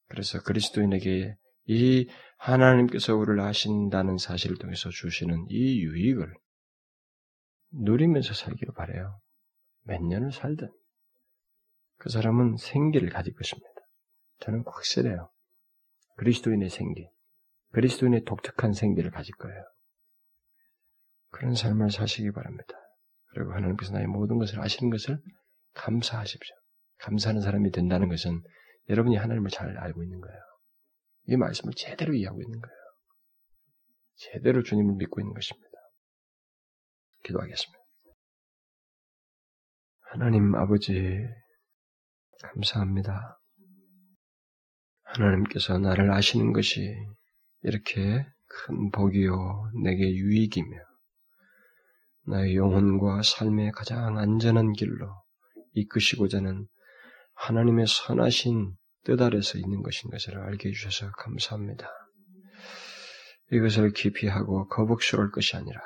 [0.08, 1.36] 그래서 그리스도인에게
[1.66, 2.08] 이
[2.38, 6.34] 하나님께서 우리를 아신다는 사실을 통해서 주시는 이 유익을
[7.72, 9.20] 누리면서 살기를 바래요.
[9.84, 10.70] 몇 년을 살든
[11.98, 13.70] 그 사람은 생기를 가질 것입니다.
[14.40, 15.30] 저는 확실해요.
[16.18, 17.08] 그리스도인의 생기,
[17.72, 19.64] 그리스도인의 독특한 생기를 가질 거예요.
[21.34, 22.74] 그런 삶을 사시기 바랍니다.
[23.32, 25.20] 그리고 하나님께서 나의 모든 것을 아시는 것을
[25.74, 26.56] 감사하십시오.
[27.00, 28.42] 감사하는 사람이 된다는 것은
[28.90, 30.40] 여러분이 하나님을 잘 알고 있는 거예요.
[31.26, 32.76] 이 말씀을 제대로 이해하고 있는 거예요.
[34.16, 35.70] 제대로 주님을 믿고 있는 것입니다.
[37.24, 37.84] 기도하겠습니다.
[40.12, 40.94] 하나님 아버지,
[42.44, 43.40] 감사합니다.
[45.04, 46.96] 하나님께서 나를 아시는 것이
[47.64, 50.93] 이렇게 큰 복이요, 내게 유익이며,
[52.26, 55.14] 나의 영혼과 삶의 가장 안전한 길로
[55.74, 56.68] 이끄시고자 하는
[57.36, 61.90] 하나님의 선하신 뜻 아래서 있는 것인 것을 알게 해주셔서 감사합니다.
[63.52, 65.82] 이것을 깊이 하고 거북스러울 것이 아니라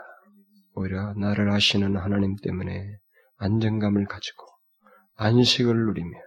[0.74, 2.98] 오히려 나를 아시는 하나님 때문에
[3.38, 4.46] 안정감을 가지고
[5.16, 6.18] 안식을 누리며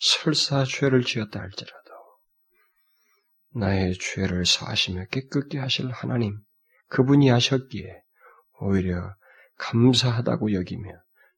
[0.00, 1.92] 설사 죄를 지었다 할지라도
[3.54, 6.40] 나의 죄를 사하시며 깨끗게 하실 하나님
[6.88, 8.02] 그분이 하셨기에
[8.60, 9.14] 오히려
[9.58, 10.90] 감사하다고 여기며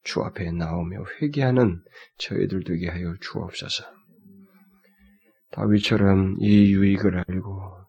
[0.03, 1.83] 주 앞에 나오며 회개하는
[2.19, 3.85] 저희들 되게 하여 주옵소서.
[5.51, 7.85] 다윗처럼 이 유익을 알고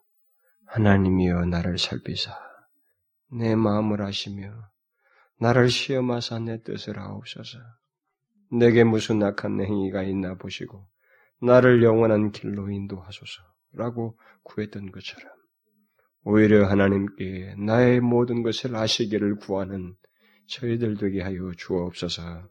[0.67, 2.31] 하나님이여 나를 살피사
[3.31, 4.53] 내 마음을 아시며
[5.39, 7.57] 나를 시험하사 내 뜻을 아옵소서.
[8.51, 10.87] 내게 무슨 악한 행위가 있나 보시고
[11.41, 15.29] 나를 영원한 길로 인도하소서라고 구했던 것처럼
[16.23, 19.95] 오히려 하나님께 나의 모든 것을 아시기를 구하는
[20.47, 22.49] 저희들 되게 하여 주옵소서.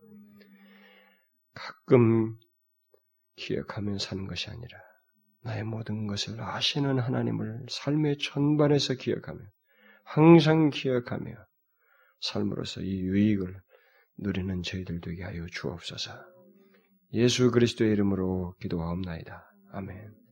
[1.54, 2.36] 가끔
[3.36, 4.78] 기억하며 사는 것이 아니라
[5.42, 9.40] 나의 모든 것을 아시는 하나님을 삶의 전반에서 기억하며
[10.04, 11.34] 항상 기억하며
[12.20, 13.60] 삶으로서 이 유익을
[14.18, 16.12] 누리는 저희들 되게 하여 주옵소서.
[17.12, 19.44] 예수 그리스도의 이름으로 기도하옵나이다.
[19.72, 20.23] 아멘.